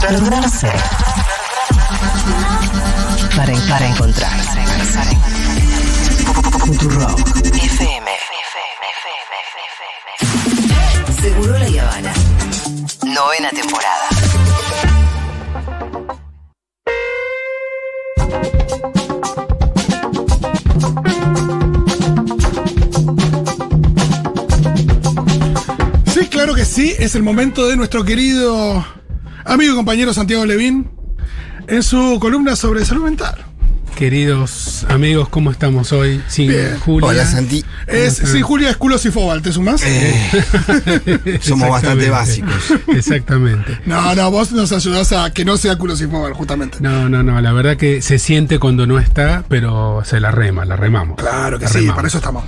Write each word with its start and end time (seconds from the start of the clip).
Perderse. 0.00 0.72
Para, 3.36 3.54
para 3.68 3.86
encontrar. 3.86 4.32
Futurock. 6.66 7.18
FM. 7.54 8.10
Seguro 11.20 11.58
la 11.58 11.82
Habana. 11.82 12.12
Novena 13.04 13.50
temporada. 13.50 14.08
Claro 26.42 26.56
que 26.56 26.64
sí. 26.64 26.92
Es 26.98 27.14
el 27.14 27.22
momento 27.22 27.68
de 27.68 27.76
nuestro 27.76 28.04
querido 28.04 28.84
amigo 29.44 29.74
y 29.74 29.76
compañero 29.76 30.12
Santiago 30.12 30.44
Levín 30.44 30.90
en 31.68 31.82
su 31.84 32.18
columna 32.20 32.56
sobre 32.56 32.84
salud 32.84 33.04
mental. 33.04 33.44
Queridos 33.94 34.84
amigos, 34.88 35.28
¿cómo 35.28 35.52
estamos 35.52 35.92
hoy? 35.92 36.20
Sin 36.26 36.48
Bien. 36.48 36.80
Julia. 36.80 37.08
Hola 37.10 37.26
Santi, 37.26 37.64
Es, 37.86 38.14
sí, 38.16 38.40
Julia 38.40 38.70
es 38.70 38.76
culos 38.76 39.04
y 39.04 39.12
fobal, 39.12 39.40
¿te 39.42 39.52
sumás? 39.52 39.84
somos 41.42 41.68
bastante 41.68 42.10
básicos. 42.10 42.72
Exactamente. 42.88 43.78
No, 43.86 44.12
no, 44.16 44.30
vos 44.32 44.50
nos 44.50 44.72
ayudás 44.72 45.12
a 45.12 45.32
que 45.32 45.44
no 45.44 45.56
sea 45.58 45.76
culos 45.76 46.00
y 46.00 46.06
fobal, 46.06 46.32
justamente. 46.32 46.78
No, 46.80 47.08
no, 47.08 47.22
no, 47.22 47.40
la 47.40 47.52
verdad 47.52 47.76
que 47.76 48.02
se 48.02 48.18
siente 48.18 48.58
cuando 48.58 48.86
no 48.86 48.98
está, 48.98 49.44
pero 49.48 50.02
se 50.04 50.18
la 50.18 50.32
rema, 50.32 50.64
la 50.64 50.74
remamos. 50.74 51.18
Claro 51.18 51.58
que 51.60 51.66
La 51.66 51.70
sí, 51.70 51.78
remamos. 51.78 51.96
para 51.96 52.08
eso 52.08 52.18
estamos. 52.18 52.44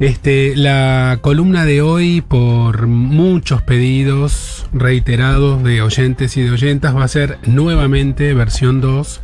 Este, 0.00 0.56
la 0.56 1.18
columna 1.20 1.64
de 1.64 1.80
hoy, 1.80 2.20
por 2.20 2.86
muchos 2.86 3.62
pedidos 3.62 4.66
reiterados 4.72 5.62
de 5.62 5.82
oyentes 5.82 6.36
y 6.36 6.42
de 6.42 6.50
oyentas, 6.50 6.96
va 6.96 7.04
a 7.04 7.08
ser 7.08 7.38
nuevamente 7.46 8.34
versión 8.34 8.80
2 8.80 9.20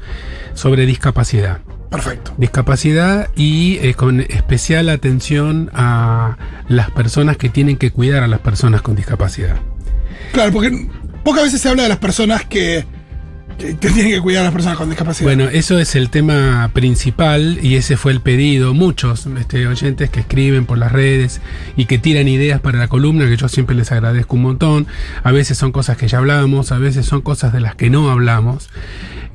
sobre 0.55 0.87
discapacidad. 0.87 1.61
Perfecto. 1.91 2.33
Discapacidad 2.37 3.29
y 3.35 3.79
eh, 3.79 3.95
con 3.95 4.21
especial 4.21 4.89
atención 4.91 5.71
a 5.75 6.37
las 6.69 6.91
personas 6.93 7.37
que 7.37 7.49
tienen 7.49 7.77
que 7.77 7.91
cuidar 7.91 8.23
a 8.23 8.29
las 8.29 8.39
personas 8.39 8.81
con 8.81 8.95
discapacidad. 8.95 9.57
Claro, 10.33 10.53
porque 10.53 10.89
pocas 11.25 11.43
veces 11.43 11.61
se 11.61 11.69
habla 11.69 11.83
de 11.83 11.89
las 11.89 11.99
personas 11.99 12.45
que, 12.45 12.85
que, 13.61 13.75
tienen 13.75 14.13
que 14.13 14.21
cuidar 14.21 14.43
a 14.43 14.45
las 14.45 14.53
personas 14.53 14.79
con 14.79 14.89
discapacidad. 14.89 15.27
Bueno, 15.27 15.49
eso 15.49 15.79
es 15.79 15.95
el 15.95 16.11
tema 16.11 16.71
principal 16.73 17.59
y 17.63 17.77
ese 17.77 17.97
fue 17.97 18.13
el 18.13 18.21
pedido. 18.21 18.75
Muchos 18.75 19.27
este, 19.27 19.67
oyentes 19.67 20.11
que 20.11 20.21
escriben 20.21 20.67
por 20.67 20.79
las 20.79 20.93
redes 20.93 21.41
y 21.77 21.85
que 21.85 21.99
tiran 21.99 22.29
ideas 22.29 22.61
para 22.61 22.79
la 22.79 22.89
columna, 22.89 23.27
que 23.27 23.37
yo 23.37 23.49
siempre 23.49 23.77
les 23.77 23.93
agradezco 23.93 24.37
un 24.37 24.43
montón. 24.43 24.87
A 25.23 25.33
veces 25.33 25.59
son 25.59 25.73
cosas 25.73 25.97
que 25.97 26.09
ya 26.09 26.19
hablamos, 26.19 26.73
a 26.73 26.79
veces 26.79 27.07
son 27.07 27.21
cosas 27.21 27.53
de 27.53 27.61
las 27.61 27.75
que 27.75 27.91
no 27.91 28.11
hablamos. 28.11 28.71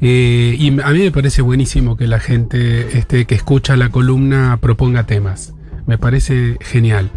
Eh, 0.02 0.56
y 0.60 0.68
a 0.82 0.90
mí 0.90 1.00
me 1.00 1.12
parece 1.12 1.42
buenísimo 1.42 1.96
que 1.96 2.08
la 2.08 2.20
gente 2.20 2.98
este, 2.98 3.26
que 3.26 3.36
escucha 3.36 3.76
la 3.76 3.90
columna 3.90 4.58
proponga 4.62 5.06
temas. 5.06 5.54
Me 5.86 5.98
parece 5.98 6.58
genial. 6.62 7.12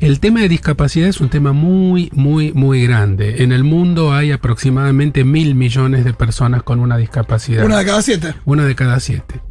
El 0.00 0.18
tema 0.18 0.40
de 0.40 0.48
discapacidad 0.48 1.08
es 1.10 1.20
un 1.20 1.28
tema 1.28 1.52
muy, 1.52 2.10
muy, 2.14 2.54
muy 2.54 2.82
grande. 2.82 3.42
En 3.42 3.52
el 3.52 3.64
mundo 3.64 4.14
hay 4.14 4.32
aproximadamente 4.32 5.24
mil 5.24 5.54
millones 5.54 6.06
de 6.06 6.14
personas 6.14 6.62
con 6.62 6.80
una 6.80 6.96
discapacidad. 6.96 7.66
Una 7.66 7.78
de 7.78 7.84
cada 7.84 8.00
siete. 8.00 8.34
Una 8.46 8.64
de 8.64 8.74
cada 8.74 8.98
siete. 8.98 9.42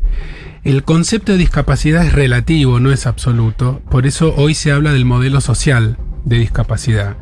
El 0.63 0.83
concepto 0.83 1.33
de 1.33 1.37
discapacidad 1.37 2.03
es 2.03 2.13
relativo, 2.13 2.79
no 2.79 2.91
es 2.91 3.05
absoluto. 3.05 3.83
Por 3.91 4.07
eso 4.07 4.33
hoy 4.35 4.55
se 4.55 4.71
habla 4.71 4.91
del 4.91 5.05
modelo 5.05 5.39
social 5.39 5.97
de 6.25 6.39
discapacidad, 6.39 7.17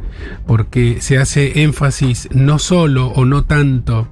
porque 0.45 0.97
se 1.01 1.17
hace 1.17 1.63
énfasis 1.63 2.29
no 2.31 2.59
solo 2.59 3.07
o 3.07 3.25
no 3.25 3.43
tanto 3.43 4.07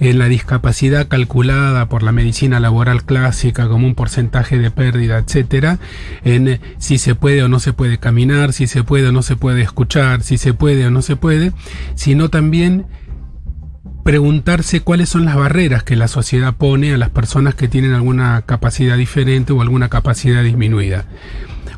en 0.00 0.18
la 0.18 0.26
discapacidad 0.26 1.08
calculada 1.08 1.88
por 1.88 2.02
la 2.02 2.12
medicina 2.12 2.60
laboral 2.60 3.04
clásica 3.04 3.68
como 3.68 3.86
un 3.86 3.94
porcentaje 3.94 4.58
de 4.58 4.70
pérdida, 4.70 5.18
etcétera, 5.18 5.78
en 6.24 6.60
si 6.78 6.98
se 6.98 7.14
puede 7.14 7.42
o 7.42 7.48
no 7.48 7.60
se 7.60 7.72
puede 7.72 7.98
caminar, 7.98 8.52
si 8.52 8.66
se 8.66 8.82
puede 8.82 9.08
o 9.08 9.12
no 9.12 9.22
se 9.22 9.36
puede 9.36 9.62
escuchar, 9.62 10.22
si 10.22 10.38
se 10.38 10.52
puede 10.52 10.86
o 10.86 10.90
no 10.90 11.02
se 11.02 11.16
puede, 11.16 11.52
sino 11.94 12.28
también 12.28 12.86
preguntarse 14.04 14.80
cuáles 14.80 15.08
son 15.08 15.24
las 15.24 15.34
barreras 15.34 15.82
que 15.82 15.96
la 15.96 16.08
sociedad 16.08 16.54
pone 16.54 16.92
a 16.92 16.98
las 16.98 17.08
personas 17.08 17.54
que 17.54 17.68
tienen 17.68 17.94
alguna 17.94 18.42
capacidad 18.42 18.98
diferente 18.98 19.52
o 19.52 19.62
alguna 19.62 19.88
capacidad 19.88 20.42
disminuida. 20.42 21.06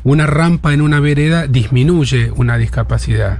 Una 0.07 0.25
rampa 0.25 0.71
en 0.71 0.79
una 0.79 1.01
vereda 1.01 1.47
disminuye 1.47 2.31
una 2.31 2.57
discapacidad. 2.57 3.39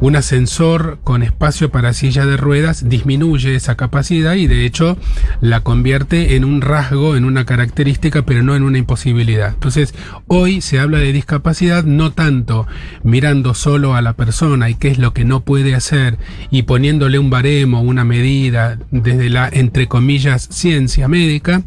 Un 0.00 0.16
ascensor 0.16 0.98
con 1.04 1.22
espacio 1.22 1.70
para 1.70 1.92
silla 1.92 2.26
de 2.26 2.36
ruedas 2.36 2.88
disminuye 2.88 3.54
esa 3.54 3.76
capacidad 3.76 4.34
y 4.34 4.46
de 4.46 4.66
hecho 4.66 4.96
la 5.40 5.60
convierte 5.60 6.36
en 6.36 6.44
un 6.44 6.60
rasgo, 6.60 7.16
en 7.16 7.24
una 7.24 7.44
característica, 7.44 8.22
pero 8.22 8.42
no 8.42 8.56
en 8.56 8.62
una 8.62 8.78
imposibilidad. 8.78 9.50
Entonces, 9.54 9.94
hoy 10.26 10.60
se 10.60 10.78
habla 10.78 10.98
de 10.98 11.12
discapacidad 11.12 11.84
no 11.84 12.12
tanto 12.12 12.66
mirando 13.02 13.54
solo 13.54 13.94
a 13.94 14.02
la 14.02 14.14
persona 14.14 14.70
y 14.70 14.74
qué 14.74 14.88
es 14.88 14.98
lo 14.98 15.12
que 15.12 15.24
no 15.24 15.40
puede 15.40 15.74
hacer 15.74 16.18
y 16.50 16.62
poniéndole 16.62 17.18
un 17.18 17.30
baremo, 17.30 17.80
una 17.80 18.04
medida 18.04 18.78
desde 18.90 19.30
la, 19.30 19.48
entre 19.48 19.88
comillas, 19.88 20.48
ciencia 20.50 21.08
médica, 21.08 21.62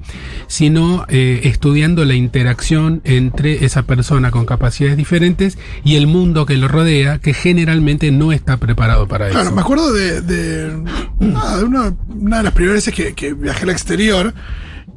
sino 0.47 1.06
eh, 1.09 1.41
estudiando 1.44 2.06
la 2.06 2.16
interacción 2.16 3.01
entre 3.03 3.66
esa 3.66 3.83
persona 3.83 4.31
con 4.31 4.45
capacidades 4.45 4.97
diferentes 4.97 5.57
y 5.83 5.95
el 5.95 6.07
mundo 6.07 6.45
que 6.45 6.57
lo 6.57 6.67
rodea, 6.67 7.19
que 7.19 7.33
generalmente 7.33 7.84
no 8.12 8.31
está 8.31 8.57
preparado 8.57 9.07
para 9.07 9.29
Claro, 9.29 9.47
eso. 9.47 9.56
me 9.56 9.62
acuerdo 9.62 9.94
de, 9.94 10.22
de, 10.22 10.84
nada, 11.19 11.57
de 11.57 11.63
una, 11.63 11.94
una 12.09 12.38
de 12.38 12.44
las 12.44 12.53
primeras 12.53 12.78
veces 12.85 12.94
que, 12.94 13.13
que 13.13 13.34
viajé 13.34 13.63
al 13.63 13.69
exterior, 13.69 14.34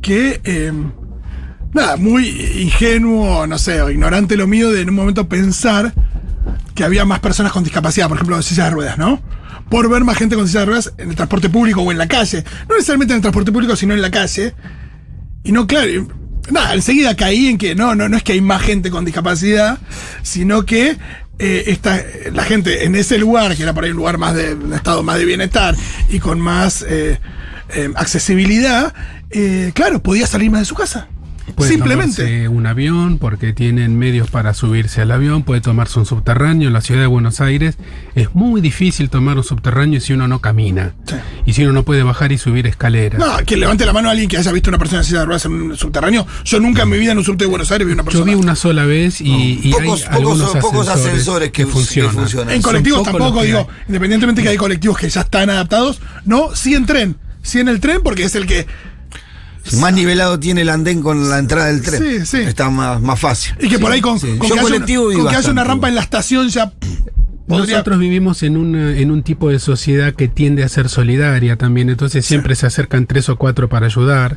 que, 0.01 0.41
eh, 0.45 0.73
nada, 1.75 1.97
muy 1.97 2.29
ingenuo, 2.63 3.47
no 3.47 3.59
sé, 3.59 3.83
o 3.83 3.91
ignorante 3.91 4.37
lo 4.37 4.47
mío 4.47 4.71
de 4.71 4.81
en 4.83 4.89
un 4.91 4.95
momento 4.97 5.29
pensar 5.29 5.93
que 6.75 6.85
había 6.85 7.05
más 7.05 7.21
personas 7.21 7.53
con 7.53 7.65
discapacidad, 7.65 8.09
por 8.09 8.17
ejemplo, 8.17 8.37
en 8.37 8.43
sillas 8.43 8.67
de 8.67 8.71
ruedas, 8.71 8.99
¿no? 8.99 9.21
Por 9.71 9.91
ver 9.91 10.03
más 10.05 10.17
gente 10.17 10.35
con 10.37 10.47
sillas 10.47 10.63
de 10.63 10.67
ruedas 10.67 10.93
en 10.99 11.11
el 11.11 11.17
transporte 11.17 11.51
público 11.51 11.83
o 11.83 11.93
en 11.93 11.99
la 11.99 12.09
calle. 12.09 12.45
No 12.69 12.75
necesariamente 12.75 13.13
en 13.13 13.17
el 13.17 13.23
transporte 13.23 13.53
público, 13.53 13.77
sino 13.77 13.93
en 13.95 14.01
la 14.01 14.11
calle. 14.11 14.55
Y 15.45 15.53
no, 15.53 15.67
claro, 15.67 15.89
y- 15.91 16.07
nada, 16.51 16.75
enseguida 16.75 17.15
caí 17.17 17.49
en 17.49 17.59
que 17.59 17.75
no, 17.75 17.95
no, 17.95 18.09
no 18.09 18.17
es 18.17 18.23
que 18.23 18.33
hay 18.33 18.41
más 18.41 18.63
gente 18.63 18.91
con 18.91 19.05
discapacidad, 19.05 19.79
sino 20.23 20.65
que 20.65 20.97
eh, 21.39 21.65
esta, 21.67 22.03
la 22.33 22.45
gente 22.45 22.85
en 22.85 22.95
ese 22.95 23.19
lugar, 23.19 23.57
que 23.57 23.63
era 23.63 23.73
por 23.73 23.85
ahí 23.85 23.91
un 23.91 23.97
lugar 23.97 24.19
más 24.19 24.35
de 24.35 24.55
un 24.55 24.73
estado 24.73 25.03
más 25.03 25.19
de 25.19 25.25
bienestar 25.25 25.77
y 26.09 26.19
con 26.19 26.41
más 26.41 26.85
eh, 26.89 27.19
eh, 27.71 27.91
accesibilidad, 27.97 28.95
eh, 29.31 29.73
claro, 29.75 30.03
podía 30.03 30.27
salir 30.27 30.51
más 30.51 30.61
de 30.61 30.67
su 30.67 30.75
casa. 30.75 31.09
Puede 31.57 31.71
Simplemente. 31.71 32.17
tomarse 32.23 32.49
un 32.49 32.67
avión 32.67 33.19
porque 33.19 33.53
tienen 33.53 33.99
medios 33.99 34.31
para 34.31 34.55
subirse 34.55 35.01
al 35.03 35.11
avión, 35.11 35.43
puede 35.43 35.61
tomarse 35.61 35.99
un 35.99 36.07
subterráneo. 36.07 36.69
En 36.69 36.75
la 36.75 36.81
ciudad 36.81 37.01
de 37.01 37.07
Buenos 37.07 37.41
Aires 37.41 37.77
es 38.15 38.35
muy 38.35 38.61
difícil 38.61 39.11
tomar 39.11 39.37
un 39.37 39.45
subterráneo 39.45 40.01
si 40.01 40.13
uno 40.13 40.29
no 40.29 40.41
camina. 40.41 40.95
Sí. 41.07 41.15
Y 41.47 41.53
si 41.55 41.63
uno 41.65 41.73
no 41.73 41.83
puede 41.85 42.03
bajar 42.03 42.33
y 42.33 42.39
subir 42.39 42.67
escaleras. 42.67 43.19
No, 43.19 43.45
que 43.45 43.57
levante 43.57 43.85
la 43.87 43.93
mano 43.93 44.09
a 44.09 44.13
alguien 44.13 44.29
que 44.29 44.37
haya 44.37 44.53
visto 44.53 44.71
una 44.71 44.79
persona 44.79 45.01
en 45.01 45.05
silla 45.07 45.21
de 45.21 45.27
ruedas 45.27 45.45
en 45.47 45.53
un 45.53 45.77
subterráneo. 45.77 46.27
Yo 46.45 46.61
nunca 46.61 46.83
en 46.83 46.91
mi 46.91 46.99
vida 46.99 47.13
en 47.13 47.19
un 47.19 47.25
subte 47.25 47.45
de 47.45 47.51
Buenos 47.51 47.71
Aires 47.73 47.87
vi 47.87 47.93
una 47.95 48.05
persona. 48.05 48.25
Yo 48.31 48.37
vi 48.37 48.43
una 48.43 48.55
sola 48.55 48.85
vez 48.85 49.21
y, 49.21 49.61
y 49.63 49.73
Pocos- 49.73 49.81
hay 49.81 49.89
pocos- 49.89 50.07
algunos 50.11 50.51
pocos 50.57 50.89
ascensores, 50.89 51.51
que- 51.51 51.65
que 51.65 51.67
funcionan. 51.71 52.15
funcionan. 52.15 52.55
En 52.55 52.63
colectivos 52.63 53.03
tampoco, 53.03 53.43
digo, 53.43 53.61
hay. 53.61 53.85
independientemente 53.89 54.43
que 54.43 54.51
hay 54.51 54.57
colectivos 54.57 54.99
que 54.99 55.09
ya 55.09 55.23
están 55.23 55.51
adaptados, 55.51 56.01
no, 56.25 56.55
sí 56.55 56.75
en 56.75 56.87
tren. 56.87 57.17
Sí 57.43 57.61
en 57.61 57.69
el 57.69 57.81
tren 57.81 58.01
porque 58.05 58.25
es 58.25 58.35
el 58.35 58.47
que. 58.47 58.67
Más 59.75 59.93
nivelado 59.93 60.39
tiene 60.41 60.63
el 60.63 60.69
andén 60.71 61.03
con 61.03 61.29
la 61.29 61.39
entrada 61.39 61.67
del 61.67 61.83
tren. 61.83 62.03
Sí, 62.03 62.27
sí. 62.27 62.37
Está 62.39 62.71
más, 62.71 63.01
más 63.01 63.19
fácil. 63.21 63.55
Y 63.61 63.69
que 63.69 63.79
por 63.79 63.93
ahí 63.93 64.01
con, 64.01 64.19
Sí. 64.19 64.27
con 64.39 64.49
que, 64.49 64.55
haya, 64.55 64.63
colectivo 64.63 65.07
una, 65.07 65.15
con 65.19 65.29
que 65.29 65.37
haya 65.37 65.51
una 65.51 65.65
rampa 65.65 65.89
en 65.89 65.95
la 65.95 66.01
estación 66.03 66.49
ya. 66.49 66.73
podría- 67.47 67.77
Nosotros 67.77 67.99
vivimos 67.99 68.43
en 68.43 68.57
un, 68.59 68.75
en 68.77 69.11
un 69.11 69.23
tipo 69.23 69.49
de 69.49 69.59
sociedad 69.59 70.13
que 70.15 70.29
tiende 70.29 70.65
a 70.65 70.69
ser 70.69 70.89
solidaria 70.91 71.57
también, 71.57 71.89
entonces 71.89 72.27
siempre 72.27 72.55
se 72.55 72.67
acercan 72.67 73.07
tres 73.07 73.29
o 73.31 73.37
cuatro 73.37 73.69
para 73.71 73.87
ayudar. 73.87 74.37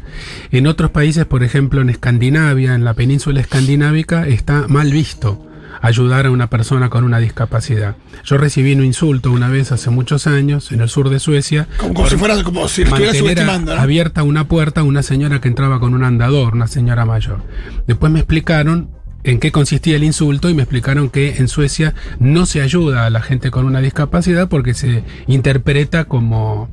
En 0.52 0.66
otros 0.66 0.92
países, 0.92 1.26
por 1.26 1.44
ejemplo 1.44 1.82
en 1.82 1.90
Escandinavia, 1.90 2.74
en 2.74 2.86
la 2.86 2.94
península 2.94 3.42
escandinávica, 3.42 4.26
está 4.28 4.66
mal 4.70 4.92
visto 4.94 5.46
ayudar 5.82 6.26
a 6.26 6.32
una 6.32 6.48
persona 6.48 6.90
con 6.90 7.04
una 7.04 7.20
discapacidad. 7.20 7.96
Yo 8.24 8.38
recibí 8.38 8.74
un 8.74 8.84
insulto 8.84 9.32
una 9.32 9.50
vez 9.50 9.72
hace 9.72 9.90
muchos 9.90 10.28
años 10.28 10.72
en 10.72 10.82
el 10.82 10.90
sur 10.90 11.10
de 11.10 11.20
Suecia. 11.20 11.68
Como, 11.78 11.94
como 11.94 12.10
si 12.10 12.18
fuera 12.18 12.44
como 12.44 12.68
si 12.68 12.84
estuviera 12.84 13.14
subestimando. 13.14 13.76
¿no? 13.76 13.82
abierta 13.82 14.24
una 14.24 14.48
puerta 14.48 14.82
a 14.82 14.84
una 14.84 15.04
señora 15.04 15.42
que 15.42 15.48
entraba 15.48 15.80
con 15.80 15.94
un 15.94 16.04
andador, 16.04 16.54
una 16.54 16.68
señora 16.68 17.06
mayor. 17.06 17.42
Después 17.88 18.12
me 18.12 18.20
explicaron 18.20 18.90
en 19.24 19.40
qué 19.40 19.52
consistía 19.52 19.96
el 19.96 20.04
insulto 20.04 20.50
y 20.50 20.54
me 20.54 20.64
explicaron 20.64 21.10
que 21.10 21.38
en 21.38 21.48
Suecia 21.48 21.94
no 22.20 22.46
se 22.46 22.62
ayuda 22.62 23.06
a 23.06 23.10
la 23.10 23.22
gente 23.22 23.52
con 23.52 23.66
una 23.66 23.80
discapacidad 23.80 24.50
porque 24.50 24.74
se 24.74 25.04
interpreta 25.28 26.06
como, 26.06 26.70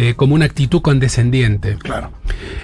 eh, 0.00 0.14
como 0.14 0.36
una 0.36 0.44
actitud 0.44 0.80
condescendiente. 0.80 1.76
Claro. 1.76 2.12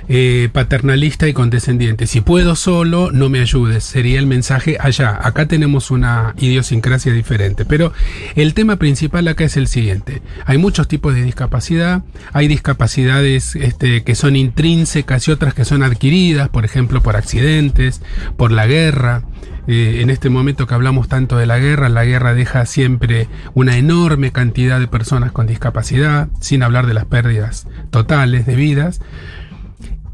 eh, 0.09 0.49
paternalista 0.53 1.27
y 1.27 1.33
condescendiente. 1.33 2.07
Si 2.07 2.21
puedo 2.21 2.55
solo, 2.55 3.11
no 3.11 3.29
me 3.29 3.41
ayudes. 3.41 3.83
Sería 3.83 4.21
el 4.21 4.27
mensaje 4.27 4.77
allá. 4.79 5.19
Acá 5.21 5.47
tenemos 5.47 5.91
una 5.91 6.35
idiosincrasia 6.39 7.13
diferente. 7.13 7.65
Pero 7.65 7.93
el 8.37 8.55
tema 8.55 8.77
principal 8.77 9.27
acá 9.27 9.45
es 9.45 9.57
el 9.57 9.67
siguiente. 9.67 10.23
Hay 10.47 10.59
muchos 10.59 10.87
tipos 10.87 11.13
de 11.13 11.23
discapacidad. 11.23 12.03
Hay 12.33 12.47
discapacidades 12.47 13.57
este, 13.57 14.05
que 14.05 14.15
son 14.15 14.37
intrínsecas 14.37 15.27
y 15.27 15.33
otras 15.33 15.55
que 15.55 15.65
son 15.65 15.83
adquiridas, 15.83 16.49
por 16.51 16.65
ejemplo, 16.65 17.03
por 17.03 17.17
accidentes, 17.17 18.01
por 18.37 18.53
la 18.53 18.67
guerra. 18.69 19.25
Eh, 19.67 20.01
en 20.01 20.11
este 20.11 20.31
momento 20.31 20.67
que 20.67 20.75
hablamos 20.75 21.09
tanto 21.09 21.37
de 21.37 21.47
la 21.47 21.59
guerra, 21.59 21.89
la 21.89 22.05
guerra 22.05 22.35
deja 22.35 22.67
siempre 22.67 23.29
una 23.55 23.77
enorme 23.77 24.33
cantidad 24.33 24.79
de 24.79 24.89
personas 24.89 25.33
con 25.33 25.47
discapacidad, 25.47 26.29
sin 26.41 26.63
hablar 26.63 26.87
de 26.87 26.95
las 26.95 27.07
pérdidas 27.07 27.67
totales 27.91 28.47
de 28.47 28.57
vidas. 28.57 29.01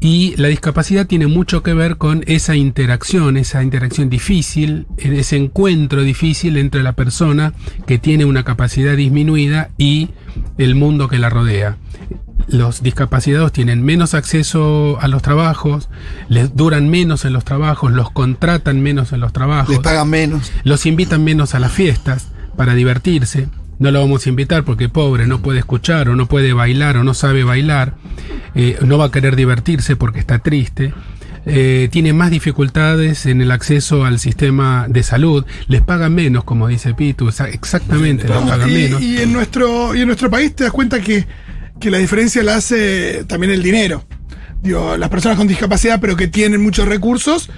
Y 0.03 0.35
la 0.37 0.47
discapacidad 0.47 1.05
tiene 1.05 1.27
mucho 1.27 1.61
que 1.61 1.75
ver 1.75 1.97
con 1.97 2.23
esa 2.25 2.55
interacción, 2.55 3.37
esa 3.37 3.61
interacción 3.61 4.09
difícil, 4.09 4.87
ese 4.97 5.37
encuentro 5.37 6.01
difícil 6.01 6.57
entre 6.57 6.81
la 6.81 6.93
persona 6.93 7.53
que 7.85 7.99
tiene 7.99 8.25
una 8.25 8.43
capacidad 8.43 8.95
disminuida 8.97 9.69
y 9.77 10.09
el 10.57 10.73
mundo 10.73 11.07
que 11.07 11.19
la 11.19 11.29
rodea. 11.29 11.77
Los 12.47 12.81
discapacitados 12.83 13.51
tienen 13.53 13.83
menos 13.83 14.13
acceso 14.13 14.97
a 15.01 15.07
los 15.07 15.21
trabajos, 15.21 15.89
les 16.29 16.55
duran 16.55 16.89
menos 16.89 17.23
en 17.25 17.33
los 17.33 17.45
trabajos, 17.45 17.91
los 17.91 18.11
contratan 18.11 18.81
menos 18.81 19.13
en 19.13 19.19
los 19.21 19.31
trabajos, 19.33 19.69
Les 19.69 19.79
pagan 19.79 20.09
menos. 20.09 20.51
los 20.63 20.85
invitan 20.85 21.23
menos 21.23 21.55
a 21.55 21.59
las 21.59 21.71
fiestas 21.71 22.27
para 22.57 22.73
divertirse. 22.73 23.47
No 23.79 23.89
lo 23.89 23.99
vamos 24.01 24.25
a 24.25 24.29
invitar 24.29 24.63
porque 24.63 24.89
pobre, 24.89 25.25
no 25.27 25.41
puede 25.41 25.59
escuchar 25.59 26.09
o 26.09 26.15
no 26.15 26.27
puede 26.27 26.53
bailar 26.53 26.97
o 26.97 27.03
no 27.03 27.13
sabe 27.15 27.43
bailar. 27.43 27.95
Eh, 28.53 28.77
no 28.85 28.97
va 28.97 29.05
a 29.05 29.11
querer 29.11 29.35
divertirse 29.35 29.95
porque 29.95 30.19
está 30.19 30.39
triste. 30.39 30.93
Eh, 31.47 31.89
tiene 31.91 32.13
más 32.13 32.29
dificultades 32.29 33.25
en 33.25 33.41
el 33.41 33.49
acceso 33.49 34.05
al 34.05 34.19
sistema 34.19 34.85
de 34.87 35.01
salud. 35.01 35.45
Les 35.67 35.81
pagan 35.81 36.13
menos, 36.13 36.43
como 36.43 36.67
dice 36.67 36.93
Pitu. 36.93 37.29
exa- 37.29 37.49
Exactamente, 37.51 38.27
les 38.27 38.37
pagan 38.37 38.69
y, 38.69 38.73
menos. 38.73 39.01
y 39.01 39.17
en 39.17 39.33
nuestro, 39.33 39.95
y 39.95 40.01
en 40.01 40.05
nuestro 40.07 40.29
país 40.29 40.53
te 40.55 40.65
das 40.65 40.73
cuenta 40.73 41.01
que, 41.01 41.25
que 41.81 41.91
la 41.91 41.97
diferencia 41.97 42.41
la 42.43 42.55
hace 42.55 43.25
también 43.25 43.51
el 43.51 43.61
dinero. 43.61 44.05
Digo, 44.61 44.95
las 44.95 45.09
personas 45.09 45.37
con 45.37 45.47
discapacidad, 45.47 45.99
pero 45.99 46.15
que 46.15 46.27
tienen 46.27 46.61
muchos 46.61 46.87
recursos, 46.87 47.49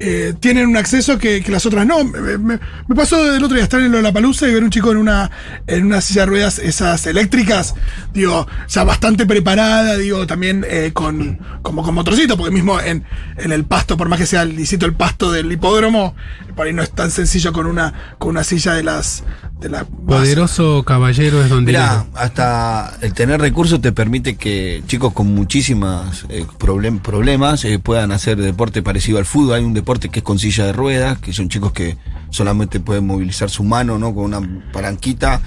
eh, 0.00 0.34
tienen 0.38 0.66
un 0.68 0.76
acceso 0.76 1.18
que, 1.18 1.42
que 1.42 1.50
las 1.50 1.66
otras 1.66 1.86
no. 1.86 2.04
Me, 2.04 2.38
me- 2.38 2.58
me 2.86 2.94
pasó 2.94 3.34
el 3.34 3.42
otro 3.42 3.54
día 3.54 3.64
estar 3.64 3.80
en 3.80 3.90
Lollapalooza 3.92 4.48
y 4.48 4.54
ver 4.54 4.62
un 4.64 4.70
chico 4.70 4.90
en 4.92 4.98
una, 4.98 5.30
en 5.66 5.86
una 5.86 6.00
silla 6.00 6.22
de 6.22 6.26
ruedas, 6.26 6.58
esas 6.58 7.06
eléctricas, 7.06 7.74
digo, 8.14 8.46
ya 8.68 8.84
bastante 8.84 9.26
preparada, 9.26 9.96
digo, 9.96 10.26
también 10.26 10.64
eh, 10.68 10.92
con, 10.94 11.38
como 11.62 11.82
con 11.82 11.94
motorcito, 11.94 12.36
porque 12.36 12.52
mismo 12.54 12.80
en, 12.80 13.04
en 13.36 13.52
el 13.52 13.64
pasto, 13.64 13.96
por 13.96 14.08
más 14.08 14.18
que 14.18 14.26
sea 14.26 14.44
lisito 14.44 14.86
el 14.86 14.94
pasto 14.94 15.32
del 15.32 15.50
hipódromo, 15.50 16.14
por 16.54 16.66
ahí 16.66 16.72
no 16.72 16.82
es 16.82 16.90
tan 16.90 17.10
sencillo 17.10 17.52
con 17.52 17.66
una, 17.66 18.14
con 18.18 18.30
una 18.30 18.44
silla 18.44 18.74
de 18.74 18.82
las, 18.84 19.24
de 19.60 19.68
las 19.68 19.84
Poderoso 20.06 20.84
caballero 20.84 21.42
es 21.42 21.50
donde. 21.50 21.72
Mira, 21.72 22.06
hasta 22.14 22.96
el 23.00 23.12
tener 23.14 23.40
recursos 23.40 23.80
te 23.80 23.92
permite 23.92 24.36
que 24.36 24.82
chicos 24.86 25.12
con 25.12 25.34
muchísimas 25.34 26.24
eh, 26.28 26.46
problem- 26.58 27.00
problemas 27.00 27.64
eh, 27.64 27.78
puedan 27.78 28.12
hacer 28.12 28.38
deporte 28.38 28.82
parecido 28.82 29.18
al 29.18 29.24
fútbol. 29.26 29.54
Hay 29.56 29.64
un 29.64 29.74
deporte 29.74 29.87
que 29.96 30.18
es 30.18 30.22
con 30.22 30.38
silla 30.38 30.66
de 30.66 30.72
ruedas, 30.72 31.18
que 31.18 31.32
son 31.32 31.48
chicos 31.48 31.72
que 31.72 31.96
solamente 32.30 32.78
pueden 32.78 33.06
movilizar 33.06 33.48
su 33.48 33.64
mano, 33.64 33.98
¿no? 33.98 34.14
Con 34.14 34.24
una 34.24 34.62
palanquita. 34.70 35.40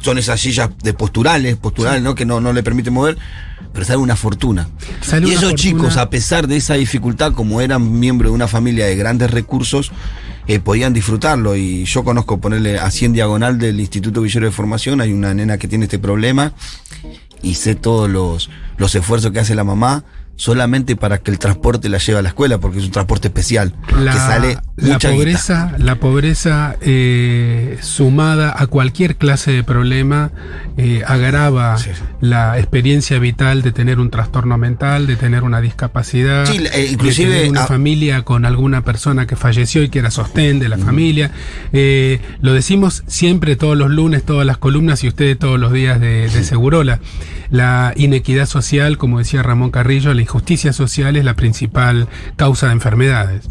Son 0.00 0.16
esas 0.16 0.40
sillas 0.40 0.70
de 0.82 0.94
posturales, 0.94 1.56
posturales, 1.56 2.02
¿no? 2.02 2.14
Que 2.14 2.24
no, 2.24 2.40
no 2.40 2.54
le 2.54 2.62
permiten 2.62 2.94
mover, 2.94 3.18
pero 3.72 3.84
sale 3.84 3.98
una 3.98 4.16
fortuna. 4.16 4.68
Sale 5.02 5.26
y 5.26 5.30
una 5.30 5.34
esos 5.34 5.50
fortuna. 5.50 5.62
chicos, 5.62 5.96
a 5.98 6.08
pesar 6.08 6.48
de 6.48 6.56
esa 6.56 6.74
dificultad, 6.74 7.32
como 7.32 7.60
eran 7.60 8.00
miembros 8.00 8.30
de 8.30 8.34
una 8.34 8.48
familia 8.48 8.86
de 8.86 8.96
grandes 8.96 9.30
recursos, 9.30 9.92
eh, 10.46 10.58
podían 10.58 10.94
disfrutarlo. 10.94 11.54
Y 11.54 11.84
yo 11.84 12.02
conozco 12.02 12.40
ponerle 12.40 12.78
así 12.78 13.04
en 13.04 13.12
diagonal 13.12 13.58
del 13.58 13.78
Instituto 13.78 14.22
Villero 14.22 14.46
de 14.46 14.52
Formación, 14.52 15.02
hay 15.02 15.12
una 15.12 15.34
nena 15.34 15.58
que 15.58 15.68
tiene 15.68 15.84
este 15.84 15.98
problema 15.98 16.54
y 17.42 17.54
sé 17.54 17.74
todos 17.74 18.08
los, 18.08 18.50
los 18.78 18.94
esfuerzos 18.94 19.32
que 19.32 19.40
hace 19.40 19.54
la 19.54 19.64
mamá 19.64 20.04
solamente 20.36 20.96
para 20.96 21.18
que 21.18 21.30
el 21.30 21.38
transporte 21.38 21.88
la 21.88 21.98
lleve 21.98 22.18
a 22.18 22.22
la 22.22 22.28
escuela, 22.30 22.58
porque 22.58 22.78
es 22.78 22.84
un 22.84 22.90
transporte 22.90 23.28
especial, 23.28 23.74
la, 24.00 24.12
que 24.12 24.18
sale 24.18 24.58
la 24.76 24.94
mucha 24.94 25.08
guita. 25.10 25.18
pobreza, 25.18 25.72
la 25.78 25.94
pobreza 25.96 26.76
eh, 26.80 27.78
sumada 27.80 28.54
a 28.56 28.66
cualquier 28.66 29.16
clase 29.16 29.52
de 29.52 29.62
problema 29.62 30.30
eh, 30.76 31.02
agrava 31.06 31.76
Sí, 31.78 31.90
sí. 31.94 32.02
la 32.20 32.58
experiencia 32.58 33.18
vital 33.18 33.62
de 33.62 33.72
tener 33.72 34.00
un 34.00 34.10
trastorno 34.10 34.58
mental, 34.58 35.06
de 35.06 35.16
tener 35.16 35.42
una 35.44 35.60
discapacidad, 35.60 36.46
Sí, 36.46 36.58
eh, 36.72 36.88
inclusive, 36.90 37.30
de 37.30 37.36
tener 37.36 37.50
una 37.50 37.66
familia 37.66 38.22
con 38.22 38.44
alguna 38.44 38.82
persona 38.84 39.26
que 39.26 39.36
falleció 39.36 39.82
y 39.82 39.90
que 39.90 39.98
era 40.00 40.10
sostén 40.10 40.58
de 40.58 40.68
la 40.68 40.78
familia. 40.78 41.30
Lo 42.40 42.52
decimos 42.52 43.04
siempre 43.06 43.54
todos 43.56 43.76
los 43.76 43.90
lunes, 43.90 44.24
todas 44.24 44.46
las 44.46 44.56
columnas 44.58 45.04
y 45.04 45.08
ustedes 45.08 45.38
todos 45.38 45.60
los 45.60 45.72
días 45.72 46.00
de, 46.00 46.28
de 46.28 46.44
Segurola. 46.44 47.00
La 47.50 47.92
inequidad 47.96 48.46
social, 48.46 48.96
como 48.96 49.18
decía 49.18 49.42
Ramón 49.42 49.70
Carrillo, 49.70 50.14
la 50.14 50.21
injusticia 50.22 50.72
social 50.72 51.16
es 51.16 51.24
la 51.24 51.34
principal 51.34 52.08
causa 52.36 52.66
de 52.68 52.72
enfermedades. 52.72 53.48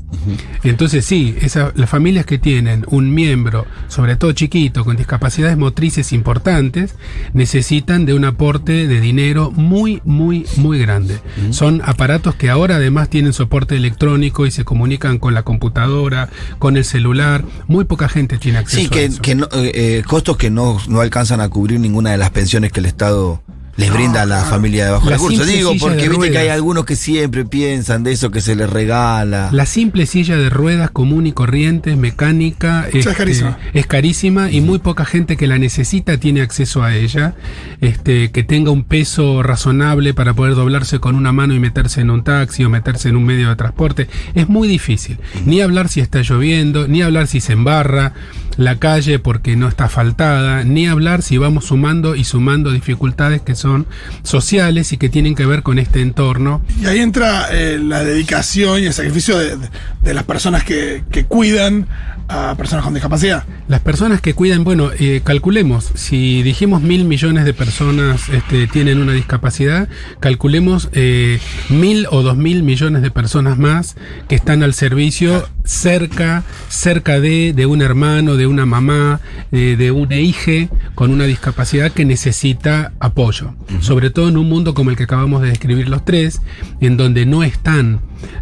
Entonces 0.64 1.06
sí, 1.06 1.36
esa- 1.42 1.72
las 1.76 1.90
familias 1.90 2.26
que 2.26 2.38
tienen 2.38 2.86
un 2.90 3.14
miembro, 3.14 3.66
sobre 3.88 4.16
todo 4.16 4.32
chiquito, 4.34 4.84
con 4.86 4.98
discapacidades 4.98 5.58
motrices 5.58 6.14
importantes, 6.14 6.96
necesitan 7.34 8.06
de 8.06 8.14
un 8.14 8.26
aporte 8.26 8.88
de 8.88 9.00
dinero 9.02 9.52
muy, 9.52 10.02
muy, 10.06 10.46
muy 10.58 10.80
grande. 10.80 11.20
Son 11.52 11.82
aparatos 11.86 12.36
que 12.36 12.50
ahora 12.50 12.76
además 12.76 13.10
tienen 13.10 13.34
soporte 13.34 13.76
electrónico 13.76 14.46
y 14.46 14.52
se 14.52 14.64
comunican 14.66 15.18
con 15.20 15.34
la 15.34 15.44
computadora, 15.44 16.30
con 16.60 16.78
el 16.78 16.86
celular. 16.86 17.44
Muy 17.68 17.86
poca 17.86 18.10
gente 18.10 18.38
tiene 18.38 18.60
acceso 18.60 18.82
Sí, 18.82 18.88
a 18.88 18.90
que, 18.90 19.06
eso. 19.06 19.22
que 19.22 19.36
no- 19.36 19.46
eh, 19.54 19.72
eh, 19.74 20.04
costos 20.08 20.38
que 20.38 20.50
no, 20.50 20.78
no 20.88 21.02
alcanzan 21.02 21.42
a 21.42 21.50
cubrir 21.50 21.80
ninguna 21.80 22.12
de 22.12 22.18
las 22.18 22.30
pensiones 22.32 22.72
que 22.72 22.80
el 22.80 22.86
Estado 22.86 23.42
les 23.78 23.92
brinda 23.92 24.24
a 24.24 24.26
la 24.26 24.44
familia 24.44 24.86
de 24.86 24.92
bajo 24.92 25.10
La 25.10 25.18
Digo, 25.18 25.30
silla 25.72 25.80
porque 25.80 26.04
de 26.04 26.10
viste 26.10 26.32
que 26.32 26.38
hay 26.38 26.44
ruedas. 26.46 26.56
algunos 26.56 26.86
que 26.86 26.96
siempre 26.96 27.46
piensan 27.46 28.04
de 28.04 28.12
eso 28.12 28.30
que 28.32 28.42
se 28.42 28.56
les 28.56 28.70
regala. 28.70 29.50
La 29.52 29.66
simple 29.66 30.06
silla 30.06 30.38
de 30.38 30.50
ruedas 30.50 30.92
común 30.92 31.26
y 31.28 31.32
corriente, 31.32 31.96
mecánica, 31.96 32.88
es 32.90 33.06
este, 33.06 33.14
carísima. 33.16 33.58
es 33.74 33.88
carísima 33.88 34.52
y 34.52 34.62
muy 34.62 34.80
poca 34.80 35.06
gente 35.06 35.38
que 35.38 35.48
la 35.48 35.58
necesita 35.58 36.18
tiene 36.18 36.42
acceso 36.42 36.84
a 36.84 36.96
ella. 36.96 37.34
Este, 37.80 38.32
que 38.32 38.44
tenga 38.44 38.72
un 38.72 38.84
peso 38.84 39.42
razonable 39.42 40.14
para 40.14 40.34
poder 40.34 40.56
doblarse 40.56 41.00
con 41.00 41.16
una 41.16 41.32
mano 41.32 41.54
y 41.54 41.60
meterse 41.60 42.02
en 42.02 42.10
un 42.12 42.24
taxi 42.24 42.64
o 42.64 42.70
meterse 42.70 43.10
en 43.10 43.16
un 43.16 43.26
medio 43.26 43.50
de 43.50 43.56
transporte. 43.56 44.08
Es 44.36 44.50
muy 44.50 44.68
difícil. 44.68 45.18
Ni 45.46 45.62
hablar 45.62 45.90
si 45.90 46.02
está 46.02 46.22
lloviendo, 46.22 46.88
ni 46.88 47.02
hablar 47.02 47.28
si 47.28 47.42
se 47.42 47.54
embarra 47.54 48.14
la 48.58 48.78
calle 48.80 49.18
porque 49.20 49.56
no 49.56 49.68
está 49.68 49.86
asfaltada, 49.86 50.64
ni 50.64 50.88
hablar 50.88 51.22
si 51.22 51.38
vamos 51.38 51.66
sumando 51.66 52.16
y 52.16 52.24
sumando 52.24 52.72
dificultades 52.72 53.42
que 53.42 53.56
son 53.56 53.88
sociales 54.24 54.92
y 54.94 54.98
que 54.98 55.10
tienen 55.10 55.36
que 55.36 55.46
ver 55.46 55.64
con 55.64 55.80
este 55.80 56.02
entorno. 56.02 56.62
Y 56.82 56.86
ahí 56.86 57.00
entra 57.00 57.48
eh, 57.52 57.80
la 57.82 58.04
dedicación 58.04 58.82
y 58.84 58.86
el 58.88 58.94
sacrificio 58.94 59.38
de, 59.38 59.58
de- 60.04 60.14
las 60.14 60.24
personas 60.26 60.64
que, 60.64 61.04
que 61.12 61.26
cuidan 61.26 61.88
a 62.32 62.56
personas 62.56 62.86
con 62.86 62.94
discapacidad. 62.94 63.44
Las 63.68 63.82
personas 63.82 64.22
que 64.22 64.34
cuidan, 64.34 64.64
bueno, 64.64 64.90
eh, 64.98 65.22
calculemos, 65.24 65.92
si 65.96 66.44
dijimos 66.44 66.82
mil 66.82 67.06
millones 67.06 67.46
de 67.46 67.54
personas 67.54 68.30
este, 68.30 68.68
tienen 68.68 69.02
una 69.02 69.14
discapacidad, 69.14 69.90
calculemos 70.20 70.90
eh, 70.94 71.40
mil 71.70 72.08
o 72.10 72.22
dos 72.22 72.38
mil 72.38 72.64
millones 72.64 73.02
de 73.02 73.12
personas 73.12 73.58
más 73.58 73.96
que 74.28 74.36
están 74.36 74.64
al 74.64 74.74
servicio 74.74 75.48
cerca, 75.66 76.44
cerca 76.70 77.20
de, 77.20 77.54
de 77.54 77.66
un 77.66 77.82
hermano, 77.82 78.36
de 78.36 78.48
una 78.48 78.66
mamá, 78.66 79.20
eh, 79.52 79.76
de 79.78 79.92
una 79.92 80.16
hija 80.16 80.74
con 80.96 81.12
una 81.12 81.26
discapacidad 81.26 81.92
que 81.92 82.06
necesita 82.06 82.94
apoyo. 83.00 83.54
Sobre 83.82 84.10
todo 84.10 84.30
en 84.30 84.38
un 84.38 84.48
mundo 84.48 84.74
como 84.74 84.90
el 84.90 84.96
que 84.96 85.04
acabamos 85.04 85.42
de 85.42 85.50
describir 85.50 85.90
los 85.90 86.06
tres, 86.06 86.42
en 86.80 86.98
donde 86.98 87.26
no 87.26 87.44
están 87.44 88.02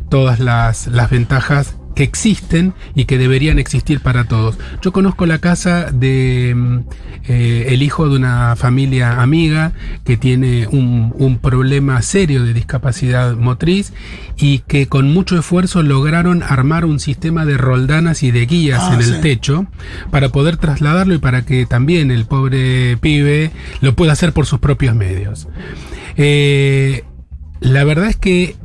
todas 0.09 0.39
las, 0.39 0.87
las 0.87 1.09
ventajas 1.09 1.75
que 1.99 2.05
existen 2.05 2.73
y 2.95 3.03
que 3.03 3.17
deberían 3.17 3.59
existir 3.59 3.99
para 3.99 4.23
todos. 4.23 4.57
Yo 4.81 4.93
conozco 4.93 5.25
la 5.25 5.39
casa 5.39 5.91
de 5.91 6.53
mm, 6.55 6.79
eh, 7.27 7.65
el 7.71 7.83
hijo 7.83 8.07
de 8.07 8.15
una 8.15 8.55
familia 8.55 9.21
amiga 9.21 9.73
que 10.05 10.15
tiene 10.15 10.65
un, 10.67 11.13
un 11.17 11.39
problema 11.39 12.01
serio 12.01 12.45
de 12.45 12.53
discapacidad 12.53 13.35
motriz 13.35 13.91
y 14.37 14.59
que 14.59 14.87
con 14.87 15.11
mucho 15.11 15.37
esfuerzo 15.37 15.83
lograron 15.83 16.41
armar 16.41 16.85
un 16.85 17.01
sistema 17.01 17.43
de 17.45 17.57
roldanas 17.57 18.23
y 18.23 18.31
de 18.31 18.45
guías 18.45 18.79
Ah, 18.81 18.93
en 18.93 19.01
el 19.01 19.15
sí. 19.15 19.21
techo 19.21 19.65
para 20.09 20.29
poder 20.29 20.55
trasladarlo 20.55 21.13
y 21.15 21.17
para 21.17 21.41
que 21.43 21.65
también 21.65 22.11
el 22.11 22.23
pobre 22.23 22.95
pibe 22.95 23.51
lo 23.81 23.93
pueda 23.93 24.13
hacer 24.13 24.31
por 24.31 24.45
sus 24.45 24.59
propios 24.59 24.95
medios. 24.95 25.49
Eh, 26.15 27.03
la 27.59 27.83
verdad 27.83 28.07
es 28.07 28.15
que 28.15 28.55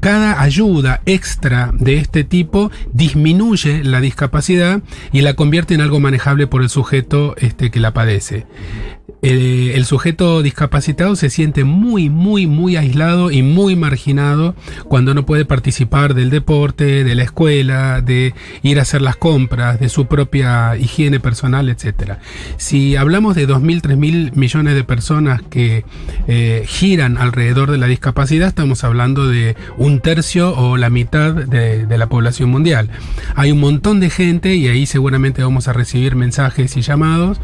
cada 0.00 0.40
ayuda 0.40 1.02
extra 1.06 1.70
de 1.74 1.98
este 1.98 2.24
tipo 2.24 2.70
disminuye 2.92 3.84
la 3.84 4.00
discapacidad 4.00 4.82
y 5.12 5.20
la 5.20 5.34
convierte 5.34 5.74
en 5.74 5.82
algo 5.82 6.00
manejable 6.00 6.46
por 6.46 6.62
el 6.62 6.70
sujeto 6.70 7.34
este, 7.38 7.70
que 7.70 7.80
la 7.80 7.92
padece. 7.92 8.46
Eh, 9.22 9.72
el 9.74 9.84
sujeto 9.84 10.42
discapacitado 10.42 11.14
se 11.14 11.28
siente 11.28 11.64
muy, 11.64 12.08
muy, 12.08 12.46
muy 12.46 12.76
aislado 12.76 13.30
y 13.30 13.42
muy 13.42 13.76
marginado 13.76 14.54
cuando 14.84 15.12
no 15.12 15.26
puede 15.26 15.44
participar 15.44 16.14
del 16.14 16.30
deporte, 16.30 17.04
de 17.04 17.14
la 17.14 17.24
escuela, 17.24 18.00
de 18.00 18.34
ir 18.62 18.78
a 18.78 18.82
hacer 18.82 19.02
las 19.02 19.16
compras, 19.16 19.78
de 19.78 19.90
su 19.90 20.06
propia 20.06 20.76
higiene 20.76 21.20
personal, 21.20 21.68
etc. 21.68 22.14
Si 22.56 22.96
hablamos 22.96 23.36
de 23.36 23.46
2.000, 23.46 23.82
3.000 23.82 24.32
millones 24.34 24.74
de 24.74 24.84
personas 24.84 25.42
que 25.42 25.84
eh, 26.26 26.64
giran 26.66 27.18
alrededor 27.18 27.70
de 27.70 27.78
la 27.78 27.86
discapacidad, 27.86 28.48
estamos 28.48 28.84
hablando 28.84 29.28
de 29.28 29.54
un 29.76 30.00
tercio 30.00 30.56
o 30.56 30.78
la 30.78 30.88
mitad 30.88 31.34
de, 31.34 31.86
de 31.86 31.98
la 31.98 32.08
población 32.08 32.50
mundial. 32.50 32.88
Hay 33.34 33.52
un 33.52 33.60
montón 33.60 34.00
de 34.00 34.08
gente 34.08 34.54
y 34.54 34.68
ahí 34.68 34.86
seguramente 34.86 35.42
vamos 35.42 35.68
a 35.68 35.74
recibir 35.74 36.16
mensajes 36.16 36.76
y 36.78 36.80
llamados 36.80 37.40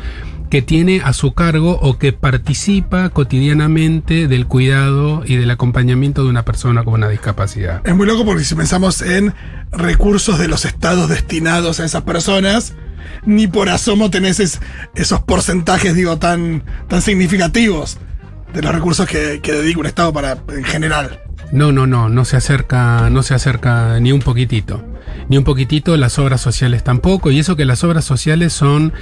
que 0.51 0.63
tiene 0.63 1.01
a 1.05 1.13
su 1.13 1.35
cargo 1.35 1.79
o 1.81 1.99
que 1.99 2.13
participa 2.13 3.09
cotidianamente 3.11 4.29
del 4.29 4.47
cuidado 4.47 5.23
y 5.27 5.37
del 5.37 5.51
acompañamiento 5.51 6.23
de 6.25 6.31
una 6.31 6.45
persona 6.45 6.85
con 6.85 6.95
una 6.95 7.09
discapacidad. 7.09 7.81
Es 7.87 7.95
muy 7.95 8.07
loco 8.07 8.25
porque 8.25 8.45
si 8.45 8.55
pensamos 8.55 9.03
en 9.03 9.35
recursos 9.73 10.39
de 10.39 10.49
los 10.49 10.65
estados 10.65 11.09
destinados 11.09 11.81
a 11.81 11.85
esas 11.85 12.03
personas, 12.03 12.75
ni 13.25 13.47
por 13.47 13.69
asomo 13.69 14.11
tenés 14.11 14.41
es- 14.41 14.61
esos 14.95 15.21
porcentajes, 15.21 15.95
digo, 15.95 16.19
tan, 16.19 16.63
tan 16.89 17.03
significativos 17.03 17.99
de 18.55 18.63
los 18.63 18.75
recursos 18.75 19.07
que, 19.07 19.41
que 19.43 19.53
dedica 19.53 19.81
un 19.81 19.87
estado 19.87 20.13
para, 20.13 20.39
en 20.49 20.65
general. 20.65 21.21
No, 21.53 21.73
no, 21.73 21.87
no, 21.87 22.09
no 22.09 22.25
se 22.25 22.37
acerca, 22.37 23.09
no 23.11 23.23
se 23.23 23.35
acerca 23.35 23.99
ni 24.01 24.13
un 24.13 24.21
poquitito. 24.21 24.83
Ni 25.29 25.39
un 25.39 25.45
poquitito 25.45 25.97
las 25.97 26.19
obras 26.19 26.41
sociales 26.41 26.85
tampoco, 26.85 27.31
y 27.31 27.39
eso 27.39 27.57
que 27.57 27.65
las 27.65 27.83
obras 27.85 28.05
sociales 28.05 28.53
son 28.53 28.93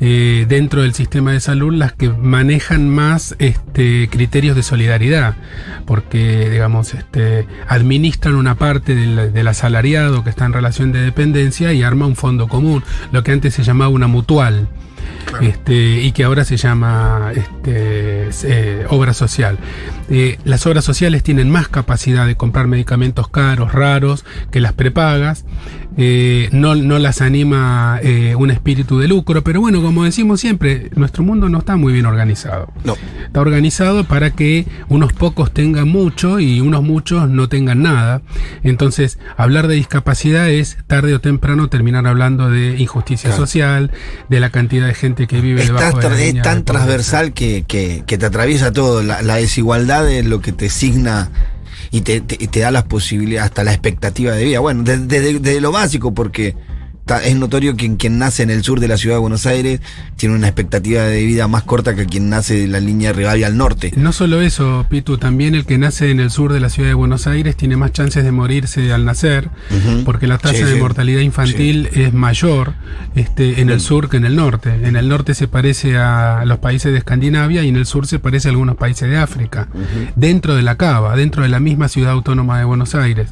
eh, 0.00 0.46
dentro 0.48 0.82
del 0.82 0.94
sistema 0.94 1.32
de 1.32 1.40
salud 1.40 1.74
las 1.74 1.92
que 1.92 2.08
manejan 2.08 2.88
más 2.88 3.36
este, 3.38 4.08
criterios 4.08 4.56
de 4.56 4.62
solidaridad, 4.62 5.36
porque 5.86 6.48
digamos 6.50 6.94
este, 6.94 7.46
administran 7.68 8.34
una 8.34 8.54
parte 8.54 8.94
del, 8.94 9.32
del 9.32 9.48
asalariado 9.48 10.24
que 10.24 10.30
está 10.30 10.46
en 10.46 10.54
relación 10.54 10.92
de 10.92 11.00
dependencia 11.00 11.72
y 11.72 11.82
arma 11.82 12.06
un 12.06 12.16
fondo 12.16 12.48
común, 12.48 12.82
lo 13.12 13.22
que 13.22 13.32
antes 13.32 13.54
se 13.54 13.62
llamaba 13.62 13.90
una 13.90 14.06
mutual. 14.06 14.68
Este, 15.40 15.74
y 15.74 16.12
que 16.12 16.24
ahora 16.24 16.44
se 16.44 16.56
llama 16.56 17.32
este, 17.34 18.30
eh, 18.44 18.86
obra 18.88 19.14
social. 19.14 19.58
Eh, 20.10 20.38
las 20.44 20.66
obras 20.66 20.84
sociales 20.84 21.22
tienen 21.22 21.50
más 21.50 21.68
capacidad 21.68 22.26
de 22.26 22.36
comprar 22.36 22.66
medicamentos 22.66 23.28
caros, 23.28 23.72
raros, 23.72 24.24
que 24.50 24.60
las 24.60 24.72
prepagas. 24.72 25.44
Eh, 25.96 26.48
no, 26.52 26.74
no 26.74 26.98
las 26.98 27.20
anima 27.20 28.00
eh, 28.02 28.34
un 28.36 28.50
espíritu 28.50 28.98
de 28.98 29.06
lucro, 29.08 29.44
pero 29.44 29.60
bueno, 29.60 29.80
como 29.80 30.04
decimos 30.04 30.40
siempre, 30.40 30.90
nuestro 30.96 31.22
mundo 31.22 31.48
no 31.48 31.58
está 31.58 31.76
muy 31.76 31.92
bien 31.92 32.06
organizado. 32.06 32.72
No. 32.84 32.96
Está 33.24 33.40
organizado 33.40 34.04
para 34.04 34.30
que 34.30 34.66
unos 34.88 35.12
pocos 35.12 35.52
tengan 35.52 35.88
mucho 35.88 36.40
y 36.40 36.60
unos 36.60 36.82
muchos 36.82 37.28
no 37.28 37.48
tengan 37.48 37.82
nada. 37.82 38.22
Entonces, 38.62 39.18
hablar 39.36 39.68
de 39.68 39.76
discapacidad 39.76 40.48
es 40.48 40.78
tarde 40.86 41.14
o 41.14 41.20
temprano 41.20 41.68
terminar 41.68 42.06
hablando 42.06 42.50
de 42.50 42.76
injusticia 42.78 43.30
Claro. 43.30 43.42
social, 43.46 43.90
de 44.28 44.40
la 44.40 44.50
cantidad 44.50 44.86
de 44.86 44.94
gente 44.94 45.26
que 45.26 45.40
vive 45.40 45.64
debajo 45.64 45.98
de 45.98 46.08
la 46.08 46.20
es 46.22 46.42
tan 46.42 46.64
transversal 46.64 47.32
que, 47.32 47.64
que- 47.66 48.02
que 48.06 48.18
te 48.18 48.26
atraviesa 48.26 48.72
todo. 48.72 49.02
La, 49.02 49.22
la 49.22 49.36
desigualdad 49.36 50.10
es 50.10 50.24
lo 50.26 50.40
que 50.40 50.52
te 50.52 50.68
signa 50.70 51.30
y 51.96 52.00
te, 52.00 52.20
te- 52.20 52.36
te 52.48 52.60
da 52.60 52.72
las 52.72 52.82
posibilidades, 52.84 53.50
hasta 53.50 53.62
la 53.62 53.72
expectativa 53.72 54.32
de 54.32 54.44
vida. 54.44 54.58
Bueno, 54.58 54.82
desde 54.82 55.06
desde- 55.06 55.38
desde 55.38 55.60
lo 55.60 55.70
básico, 55.70 56.12
porque 56.12 56.56
es 57.22 57.36
notorio 57.36 57.76
que 57.76 57.96
quien 57.98 58.18
nace 58.18 58.42
en 58.42 58.50
el 58.50 58.62
sur 58.62 58.80
de 58.80 58.88
la 58.88 58.96
ciudad 58.96 59.16
de 59.16 59.20
Buenos 59.20 59.44
Aires 59.46 59.80
tiene 60.16 60.34
una 60.34 60.46
expectativa 60.48 61.02
de 61.02 61.22
vida 61.24 61.46
más 61.48 61.62
corta 61.62 61.94
que 61.94 62.06
quien 62.06 62.30
nace 62.30 62.54
de 62.60 62.66
la 62.66 62.80
línea 62.80 63.12
Rivadavia 63.12 63.46
al 63.46 63.58
norte. 63.58 63.92
No 63.96 64.12
solo 64.12 64.40
eso, 64.40 64.86
Pitu, 64.88 65.18
también 65.18 65.54
el 65.54 65.66
que 65.66 65.76
nace 65.76 66.10
en 66.10 66.18
el 66.18 66.30
sur 66.30 66.52
de 66.52 66.60
la 66.60 66.70
ciudad 66.70 66.88
de 66.88 66.94
Buenos 66.94 67.26
Aires 67.26 67.56
tiene 67.56 67.76
más 67.76 67.92
chances 67.92 68.24
de 68.24 68.32
morirse 68.32 68.90
al 68.92 69.04
nacer, 69.04 69.50
porque 70.04 70.26
la 70.26 70.38
tasa 70.38 70.54
Sí, 70.54 70.62
de 70.62 70.74
sí. 70.74 70.78
mortalidad 70.80 71.20
infantil 71.20 71.88
es 71.92 72.14
mayor 72.14 72.72
este, 73.14 73.60
en 73.60 73.68
el 73.68 73.80
sur 73.80 74.08
que 74.08 74.16
en 74.16 74.24
el 74.24 74.36
norte. 74.36 74.70
En 74.82 74.96
el 74.96 75.08
norte 75.08 75.34
se 75.34 75.46
parece 75.46 75.98
a 75.98 76.44
los 76.46 76.58
países 76.58 76.90
de 76.92 76.98
Escandinavia 76.98 77.62
y 77.64 77.68
en 77.68 77.76
el 77.76 77.84
sur 77.86 78.06
se 78.06 78.18
parece 78.18 78.48
a 78.48 78.50
algunos 78.52 78.76
países 78.76 79.10
de 79.10 79.18
África, 79.18 79.68
dentro 80.16 80.54
de 80.56 80.62
la 80.62 80.76
Cava, 80.76 81.14
dentro 81.16 81.42
de 81.42 81.48
la 81.50 81.60
misma 81.60 81.88
ciudad 81.88 82.12
autónoma 82.12 82.58
de 82.58 82.64
Buenos 82.64 82.94
Aires. 82.94 83.28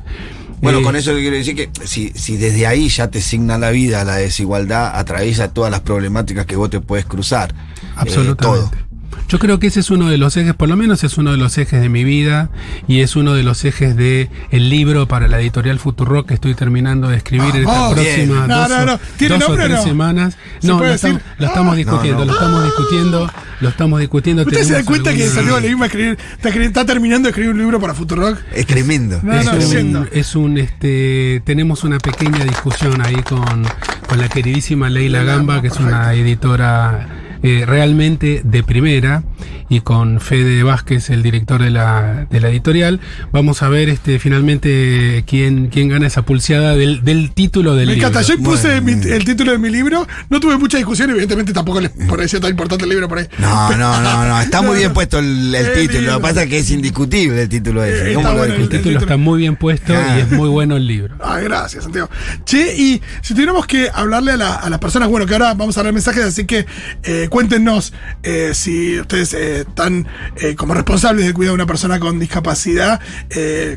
Bueno, 0.62 0.78
Eh, 0.78 0.82
con 0.82 0.94
eso 0.96 1.12
quiero 1.12 1.36
decir 1.36 1.56
que 1.56 1.70
si, 1.84 2.10
si 2.14 2.36
desde 2.36 2.66
ahí 2.68 2.88
ya 2.88 3.08
te 3.08 3.20
signa 3.20 3.58
la 3.58 3.70
vida, 3.70 4.04
la 4.04 4.16
desigualdad 4.16 4.96
atraviesa 4.96 5.52
todas 5.52 5.70
las 5.72 5.80
problemáticas 5.80 6.46
que 6.46 6.54
vos 6.56 6.70
te 6.70 6.80
puedes 6.80 7.04
cruzar. 7.04 7.52
Eh, 7.52 7.80
Absolutamente. 7.96 8.76
todo. 8.76 8.91
Yo 9.28 9.38
creo 9.38 9.58
que 9.58 9.68
ese 9.68 9.80
es 9.80 9.90
uno 9.90 10.08
de 10.10 10.18
los 10.18 10.36
ejes, 10.36 10.54
por 10.54 10.68
lo 10.68 10.76
menos 10.76 11.04
es 11.04 11.16
uno 11.18 11.30
de 11.32 11.36
los 11.38 11.56
ejes 11.58 11.80
de 11.80 11.88
mi 11.88 12.04
vida 12.04 12.50
y 12.86 13.00
es 13.00 13.16
uno 13.16 13.34
de 13.34 13.42
los 13.42 13.64
ejes 13.64 13.96
de 13.96 14.28
el 14.50 14.68
libro 14.68 15.08
para 15.08 15.26
la 15.28 15.40
editorial 15.40 15.78
Futurock 15.78 16.28
que 16.28 16.34
estoy 16.34 16.54
terminando 16.54 17.08
de 17.08 17.16
escribir 17.16 17.50
en 17.56 17.62
estas 17.62 17.74
Vamos. 17.76 17.94
próximas 17.94 18.16
Bien. 18.26 18.48
No, 18.48 18.58
dos, 18.58 18.68
no, 18.68 18.76
o- 18.76 18.86
no. 18.86 19.00
¿Tiene 19.16 19.34
dos 19.34 19.44
o 19.44 19.48
nombre 19.48 19.64
o 19.64 19.66
tres 19.68 19.78
no? 19.78 19.84
semanas. 19.84 20.36
¿Se 20.60 20.66
No, 20.66 20.78
lo, 20.78 20.86
estamos, 20.92 21.22
lo 21.38 21.46
estamos 21.46 21.76
discutiendo, 21.76 22.24
lo 22.24 22.32
estamos 22.32 22.64
discutiendo, 22.64 23.30
lo 23.60 23.68
estamos 23.68 24.00
discutiendo. 24.00 24.42
¿Usted 24.42 24.64
se 24.64 24.72
da 24.74 24.84
cuenta 24.84 25.14
que 25.14 25.26
salió 25.28 25.58
le 25.60 25.68
mismo 25.68 25.84
a 25.84 25.86
escribir, 25.86 26.18
está, 26.66 26.84
terminando 26.84 27.26
de 27.26 27.30
escribir 27.30 27.52
un 27.52 27.58
libro 27.58 27.80
para 27.80 27.94
Futurock? 27.94 28.38
Es 28.52 28.66
tremendo. 28.66 29.20
No, 29.22 29.32
es, 29.32 29.46
no, 29.46 30.00
un, 30.00 30.08
es 30.12 30.36
un, 30.36 30.58
este, 30.58 31.42
tenemos 31.44 31.84
una 31.84 31.98
pequeña 31.98 32.44
discusión 32.44 33.00
ahí 33.04 33.16
con, 33.22 33.64
con 34.08 34.18
la 34.18 34.28
queridísima 34.28 34.90
Leila 34.90 35.22
Gamba, 35.22 35.60
que 35.62 35.68
es 35.68 35.76
una 35.78 36.12
editora 36.14 37.08
eh, 37.42 37.64
realmente 37.66 38.42
de 38.44 38.62
primera, 38.62 39.22
y 39.68 39.80
con 39.80 40.20
Fede 40.20 40.62
Vázquez, 40.62 41.08
el 41.10 41.22
director 41.22 41.62
de 41.62 41.70
la, 41.70 42.26
de 42.30 42.40
la 42.40 42.50
editorial. 42.50 43.00
Vamos 43.32 43.62
a 43.62 43.68
ver 43.68 43.88
este, 43.88 44.18
finalmente 44.18 45.24
quién, 45.26 45.68
quién 45.68 45.88
gana 45.88 46.06
esa 46.06 46.22
pulseada 46.22 46.76
del, 46.76 47.02
del 47.04 47.32
título 47.32 47.74
del 47.74 47.86
Me 47.88 47.94
libro. 47.94 48.08
encanta. 48.08 48.26
Yo 48.26 48.38
puse 48.42 48.80
Bueno. 48.80 49.02
mi- 49.04 49.10
el 49.10 49.24
título 49.24 49.52
de 49.52 49.58
mi 49.58 49.70
libro. 49.70 50.06
No 50.28 50.40
tuve 50.40 50.58
mucha 50.58 50.76
discusión, 50.76 51.10
evidentemente 51.10 51.52
tampoco 51.52 51.80
les 51.80 51.90
parecía 52.08 52.38
tan 52.40 52.50
importante 52.50 52.84
el 52.84 52.90
libro 52.90 53.08
por 53.08 53.18
ahí. 53.18 53.28
No, 53.38 53.76
no, 53.76 54.00
no, 54.02 54.24
no. 54.28 54.40
Está 54.40 54.60
muy 54.62 54.76
bien 54.78 54.92
puesto 54.92 55.18
el, 55.18 55.54
el 55.54 55.72
Qué 55.72 55.80
título. 55.88 56.10
Lo 56.12 56.16
que 56.18 56.22
pasa 56.22 56.42
es 56.42 56.48
que 56.50 56.58
es 56.58 56.70
indiscutible 56.70 57.42
el 57.42 57.48
título 57.48 57.82
Eh, 57.84 57.88
ese. 57.92 58.08
está 58.10 58.14
¿Cómo 58.14 58.28
lo 58.28 58.38
bueno 58.38 58.44
el 58.54 58.60
El 58.62 58.68
discutes? 58.68 58.82
título 58.82 59.00
está 59.00 59.16
muy 59.16 59.38
bien 59.38 59.56
puesto 59.56 59.94
Ah. 59.94 60.16
y 60.18 60.20
es 60.20 60.30
muy 60.32 60.48
bueno 60.48 60.76
el 60.76 60.86
libro. 60.86 61.16
Ah, 61.20 61.38
gracias, 61.40 61.84
Santiago. 61.84 62.10
Che, 62.44 62.74
y 62.76 63.00
si 63.22 63.32
tuviéramos 63.34 63.66
que 63.66 63.88
hablarle 63.92 64.32
a, 64.32 64.36
la- 64.36 64.54
a 64.56 64.68
las 64.70 64.78
personas, 64.78 65.08
bueno, 65.08 65.24
que 65.26 65.32
ahora 65.32 65.54
vamos 65.54 65.76
a 65.78 65.82
dar 65.82 65.92
mensajes, 65.92 66.24
así 66.24 66.44
que 66.44 66.66
eh, 67.04 67.28
cuéntenos 67.32 67.94
eh, 68.22 68.50
si 68.52 69.00
ustedes 69.00 69.32
eh, 69.32 69.60
están 69.60 70.06
eh, 70.36 70.54
como 70.54 70.74
responsables 70.74 71.24
del 71.24 71.32
cuidado 71.32 71.56
de 71.56 71.62
una 71.62 71.66
persona 71.66 71.98
con 71.98 72.18
discapacidad, 72.18 73.00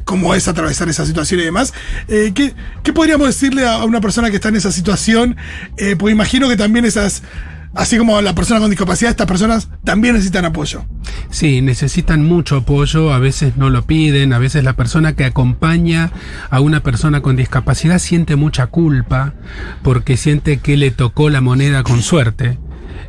cómo 0.04 0.36
es 0.36 0.50
atravesar 0.50 0.90
esa 0.90 1.06
situación 1.06 1.40
y 1.40 1.44
demás. 1.44 1.74
¿qué, 2.08 2.54
qué 2.84 2.94
podríamos 2.94 3.28
decirle 3.28 3.66
a, 3.66 3.86
una 3.86 4.02
persona 4.02 4.30
que 4.30 4.36
está 4.36 4.50
en 4.50 4.58
esa 4.58 4.74
situación? 4.74 5.38
Porque 5.98 6.12
imagino 6.12 6.50
que 6.50 6.58
también 6.58 6.84
esas, 6.84 7.24
así 7.74 7.98
como 7.98 8.20
la 8.22 8.36
persona 8.36 8.60
con 8.60 8.70
discapacidad, 8.70 9.12
estas 9.12 9.26
personas 9.26 9.70
también 9.86 10.16
necesitan 10.16 10.44
apoyo. 10.44 10.86
Sí, 11.30 11.62
necesitan 11.62 12.26
mucho 12.26 12.58
apoyo, 12.58 13.14
a 13.14 13.20
veces 13.20 13.56
no 13.56 13.70
lo 13.70 13.86
piden, 13.86 14.34
a 14.34 14.40
veces 14.40 14.66
la 14.66 14.74
persona 14.74 15.16
que 15.16 15.24
acompaña 15.24 16.12
a 16.50 16.60
una 16.60 16.82
persona 16.82 17.22
con 17.22 17.38
discapacidad 17.38 18.00
siente 18.00 18.36
mucha 18.36 18.68
culpa 18.68 19.34
porque 19.82 20.18
siente 20.18 20.58
que 20.58 20.76
le 20.76 20.92
tocó 20.92 21.30
la 21.30 21.40
moneda 21.40 21.84
con 21.84 22.02
suerte. 22.02 22.58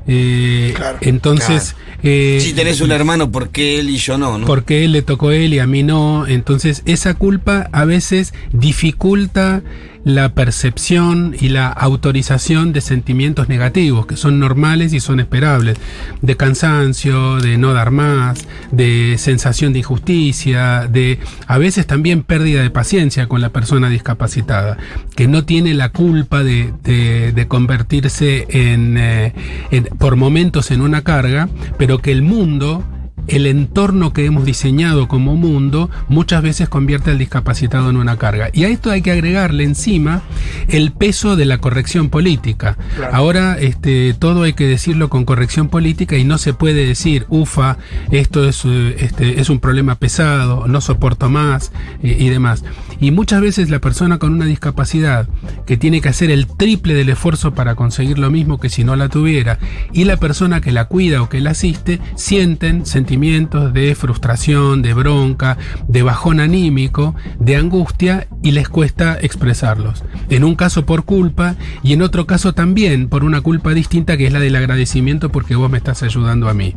Eh, 0.06 0.72
Claro, 0.76 0.98
entonces, 1.00 1.74
eh, 2.02 2.38
Si 2.40 2.52
tenés 2.52 2.80
un 2.80 2.92
hermano, 2.92 3.30
¿por 3.30 3.48
qué 3.50 3.80
él 3.80 3.90
y 3.90 3.96
yo 3.96 4.18
no? 4.18 4.38
no? 4.38 4.46
porque 4.46 4.84
él 4.84 4.92
le 4.92 5.02
tocó 5.02 5.28
a 5.30 5.36
él 5.36 5.54
y 5.54 5.58
a 5.58 5.66
mí 5.66 5.82
no. 5.82 6.26
Entonces, 6.26 6.82
esa 6.86 7.14
culpa 7.14 7.68
a 7.72 7.84
veces 7.84 8.32
dificulta 8.52 9.62
la 10.04 10.34
percepción 10.34 11.34
y 11.40 11.48
la 11.48 11.66
autorización 11.66 12.72
de 12.72 12.80
sentimientos 12.80 13.48
negativos, 13.48 14.06
que 14.06 14.16
son 14.16 14.38
normales 14.38 14.92
y 14.92 15.00
son 15.00 15.18
esperables, 15.18 15.78
de 16.22 16.36
cansancio, 16.36 17.38
de 17.40 17.58
no 17.58 17.72
dar 17.72 17.90
más, 17.90 18.46
de 18.70 19.16
sensación 19.18 19.72
de 19.72 19.80
injusticia, 19.80 20.86
de 20.86 21.18
a 21.48 21.58
veces 21.58 21.88
también 21.88 22.22
pérdida 22.22 22.62
de 22.62 22.70
paciencia 22.70 23.26
con 23.26 23.40
la 23.40 23.48
persona 23.48 23.88
discapacitada, 23.90 24.76
que 25.16 25.26
no 25.26 25.44
tiene 25.44 25.74
la 25.74 25.88
culpa 25.88 26.44
de, 26.44 26.72
de- 26.84 27.32
de 27.32 27.48
convertirse 27.48 28.46
en, 28.50 28.96
eh, 28.98 29.32
en- 29.72 29.88
por 29.98 30.16
momentos 30.16 30.70
en 30.70 30.80
una 30.80 31.02
carga, 31.02 31.48
pero 31.78 31.98
que 31.98 32.12
el 32.12 32.22
mundo 32.22 32.84
el 33.28 33.46
entorno 33.46 34.12
que 34.12 34.24
hemos 34.24 34.44
diseñado 34.44 35.08
como 35.08 35.36
mundo 35.36 35.90
muchas 36.08 36.42
veces 36.42 36.68
convierte 36.68 37.10
al 37.10 37.18
discapacitado 37.18 37.90
en 37.90 37.96
una 37.96 38.16
carga. 38.16 38.50
Y 38.52 38.64
a 38.64 38.68
esto 38.68 38.90
hay 38.90 39.02
que 39.02 39.10
agregarle 39.10 39.64
encima 39.64 40.22
el 40.68 40.92
peso 40.92 41.36
de 41.36 41.44
la 41.44 41.58
corrección 41.58 42.08
política. 42.08 42.76
Ahora 43.12 43.58
este, 43.58 44.14
todo 44.14 44.44
hay 44.44 44.52
que 44.52 44.66
decirlo 44.66 45.08
con 45.08 45.24
corrección 45.24 45.68
política 45.68 46.16
y 46.16 46.24
no 46.24 46.38
se 46.38 46.54
puede 46.54 46.86
decir, 46.86 47.26
ufa, 47.28 47.78
esto 48.10 48.48
es, 48.48 48.64
eh, 48.64 48.96
este, 48.98 49.40
es 49.40 49.50
un 49.50 49.58
problema 49.58 49.96
pesado, 49.96 50.66
no 50.68 50.80
soporto 50.80 51.28
más 51.28 51.72
eh, 52.02 52.16
y 52.18 52.28
demás. 52.28 52.64
Y 53.00 53.10
muchas 53.10 53.40
veces 53.40 53.70
la 53.70 53.80
persona 53.80 54.18
con 54.18 54.32
una 54.32 54.46
discapacidad 54.46 55.28
que 55.66 55.76
tiene 55.76 56.00
que 56.00 56.08
hacer 56.08 56.30
el 56.30 56.46
triple 56.46 56.94
del 56.94 57.08
esfuerzo 57.08 57.54
para 57.54 57.74
conseguir 57.74 58.18
lo 58.18 58.30
mismo 58.30 58.58
que 58.58 58.70
si 58.70 58.84
no 58.84 58.96
la 58.96 59.08
tuviera, 59.08 59.58
y 59.92 60.04
la 60.04 60.16
persona 60.16 60.60
que 60.60 60.72
la 60.72 60.86
cuida 60.86 61.22
o 61.22 61.28
que 61.28 61.40
la 61.40 61.50
asiste, 61.50 62.00
sienten 62.14 62.86
sentimientos 62.86 63.15
de 63.20 63.94
frustración, 63.94 64.82
de 64.82 64.92
bronca, 64.92 65.56
de 65.88 66.02
bajón 66.02 66.38
anímico, 66.38 67.14
de 67.40 67.56
angustia 67.56 68.26
y 68.42 68.50
les 68.52 68.68
cuesta 68.68 69.16
expresarlos. 69.20 70.04
En 70.28 70.44
un 70.44 70.54
caso 70.54 70.84
por 70.84 71.04
culpa 71.04 71.56
y 71.82 71.94
en 71.94 72.02
otro 72.02 72.26
caso 72.26 72.52
también 72.52 73.08
por 73.08 73.24
una 73.24 73.40
culpa 73.40 73.72
distinta 73.72 74.16
que 74.18 74.26
es 74.26 74.32
la 74.34 74.38
del 74.40 74.54
agradecimiento 74.56 75.32
porque 75.32 75.56
vos 75.56 75.70
me 75.70 75.78
estás 75.78 76.02
ayudando 76.02 76.48
a 76.50 76.54
mí. 76.54 76.76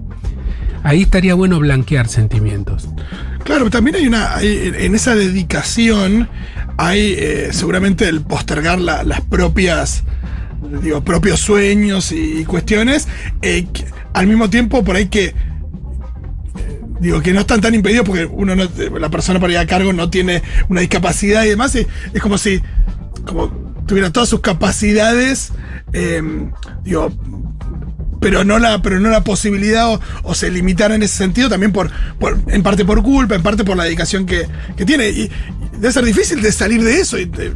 Ahí 0.84 1.02
estaría 1.02 1.34
bueno 1.34 1.60
blanquear 1.60 2.08
sentimientos. 2.08 2.88
Claro, 3.44 3.70
también 3.70 3.98
hay 3.98 4.08
una. 4.08 4.42
en 4.42 4.96
esa 4.96 5.14
dedicación 5.16 6.30
hay 6.78 7.16
eh, 7.18 7.50
seguramente 7.52 8.08
el 8.08 8.22
postergar 8.22 8.80
la- 8.80 9.04
las 9.04 9.20
propias. 9.22 10.04
Digo, 10.82 11.02
propios 11.04 11.42
sueños 11.42 12.14
y 12.14 12.46
cuestiones. 12.46 13.10
eh, 13.42 13.68
al 14.14 14.26
mismo 14.28 14.50
tiempo, 14.50 14.84
por 14.86 14.96
ahí 14.96 15.08
que. 15.08 15.34
Digo, 17.00 17.22
que 17.22 17.34
no 17.34 17.42
están 17.42 17.62
tan 17.62 17.74
impedidos 17.74 18.06
porque 18.06 18.26
uno 18.26 18.56
no, 18.56 18.68
la 19.00 19.10
persona 19.10 19.40
para 19.40 19.54
ir 19.54 19.60
a 19.60 19.66
cargo 19.66 19.94
no 19.94 20.10
tiene 20.10 20.42
una 20.68 20.82
discapacidad 20.82 21.46
y 21.46 21.50
demás. 21.50 21.76
es 21.76 21.88
como 22.22 22.38
si 22.38 22.62
como 23.26 23.48
tuviera 23.86 24.12
todas 24.12 24.30
sus 24.30 24.42
capacidades, 24.42 25.52
eh, 25.94 26.22
digo, 26.84 27.12
pero 28.20 28.44
no 28.44 28.60
la, 28.60 28.82
pero 28.82 29.00
no 29.00 29.10
la 29.10 29.24
posibilidad 29.24 30.00
o, 30.24 30.36
se 30.36 30.52
limitara 30.52 30.96
en 30.96 31.04
ese 31.04 31.18
sentido 31.18 31.50
también 31.50 31.72
por, 31.72 31.90
en 32.48 32.64
parte 32.64 32.86
por 32.86 33.02
culpa, 33.02 33.36
en 33.36 33.44
parte 33.44 33.64
por 33.64 33.78
la 33.78 33.86
dedicación 33.86 34.26
que, 34.26 34.48
tiene. 34.86 35.30
Debe 35.80 35.92
ser 35.92 36.04
difícil 36.06 36.42
de 36.42 36.52
salir 36.52 36.84
de 36.84 37.00
eso. 37.00 37.18
Y 37.18 37.26
de- 37.26 37.54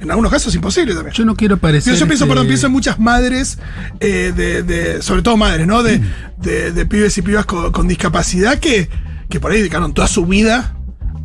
en 0.00 0.10
algunos 0.10 0.30
casos 0.30 0.48
es 0.48 0.54
imposible 0.56 0.94
también. 0.94 1.14
Yo 1.14 1.24
no 1.24 1.34
quiero 1.36 1.56
parecer. 1.56 1.94
Yo, 1.94 2.00
yo 2.00 2.06
pienso, 2.06 2.24
este, 2.24 2.32
perdón, 2.32 2.46
pienso 2.48 2.66
en 2.66 2.72
muchas 2.72 2.98
madres, 2.98 3.58
eh, 4.00 4.32
de, 4.36 4.62
de- 4.62 5.02
sobre 5.02 5.22
todo 5.22 5.36
madres, 5.36 5.66
¿no? 5.66 5.82
De, 5.82 6.00
de, 6.38 6.72
de 6.72 6.86
pibes 6.86 7.16
y 7.18 7.22
pibas 7.22 7.46
con, 7.46 7.72
con 7.72 7.88
discapacidad 7.88 8.58
que, 8.58 8.88
que 9.28 9.40
por 9.40 9.52
ahí 9.52 9.58
dedicaron 9.58 9.94
toda 9.94 10.08
su 10.08 10.26
vida 10.26 10.72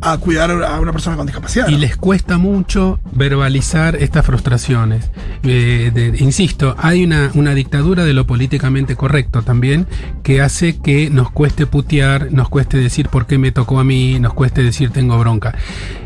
a 0.04 0.18
cuidar 0.18 0.50
a 0.50 0.80
una 0.80 0.90
persona 0.90 1.16
con 1.16 1.26
discapacidad. 1.26 1.68
Y 1.68 1.76
les 1.76 1.96
cuesta 1.96 2.36
mucho 2.36 2.98
verbalizar 3.12 3.94
estas 3.94 4.26
frustraciones. 4.26 5.10
Eh, 5.44 5.92
de- 5.94 6.16
insisto, 6.18 6.74
hay 6.78 7.04
una, 7.04 7.30
una 7.34 7.54
dictadura 7.54 8.04
de 8.04 8.12
lo 8.12 8.26
políticamente 8.26 8.96
correcto 8.96 9.42
también 9.42 9.86
que 10.24 10.40
hace 10.40 10.78
que 10.78 11.08
nos 11.10 11.30
cueste 11.30 11.66
putear, 11.66 12.32
nos 12.32 12.48
cueste 12.48 12.78
decir 12.78 13.08
por 13.10 13.26
qué 13.26 13.38
me 13.38 13.52
tocó 13.52 13.78
a 13.78 13.84
mí, 13.84 14.18
nos 14.18 14.34
cueste 14.34 14.62
decir 14.64 14.90
tengo 14.90 15.16
bronca. 15.18 15.54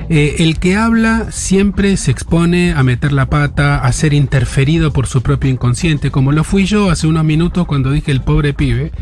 Eh, 0.09 0.37
el 0.39 0.59
que 0.59 0.77
habla 0.77 1.27
siempre 1.31 1.97
se 1.97 2.11
expone 2.11 2.73
a 2.73 2.83
meter 2.83 3.13
la 3.13 3.27
pata, 3.27 3.79
a 3.79 3.93
ser 3.93 4.13
interferido 4.13 4.93
por 4.93 5.07
su 5.07 5.23
propio 5.23 5.51
inconsciente, 5.51 6.11
como 6.11 6.33
lo 6.33 6.45
fui 6.45 6.65
yo 6.65 6.91
hace 6.91 7.07
unos 7.07 7.25
minutos 7.25 7.67
cuando 7.67 7.91
dije 7.91 8.13
el 8.13 8.21
pobre 8.21 8.55
pibe. 8.55 8.93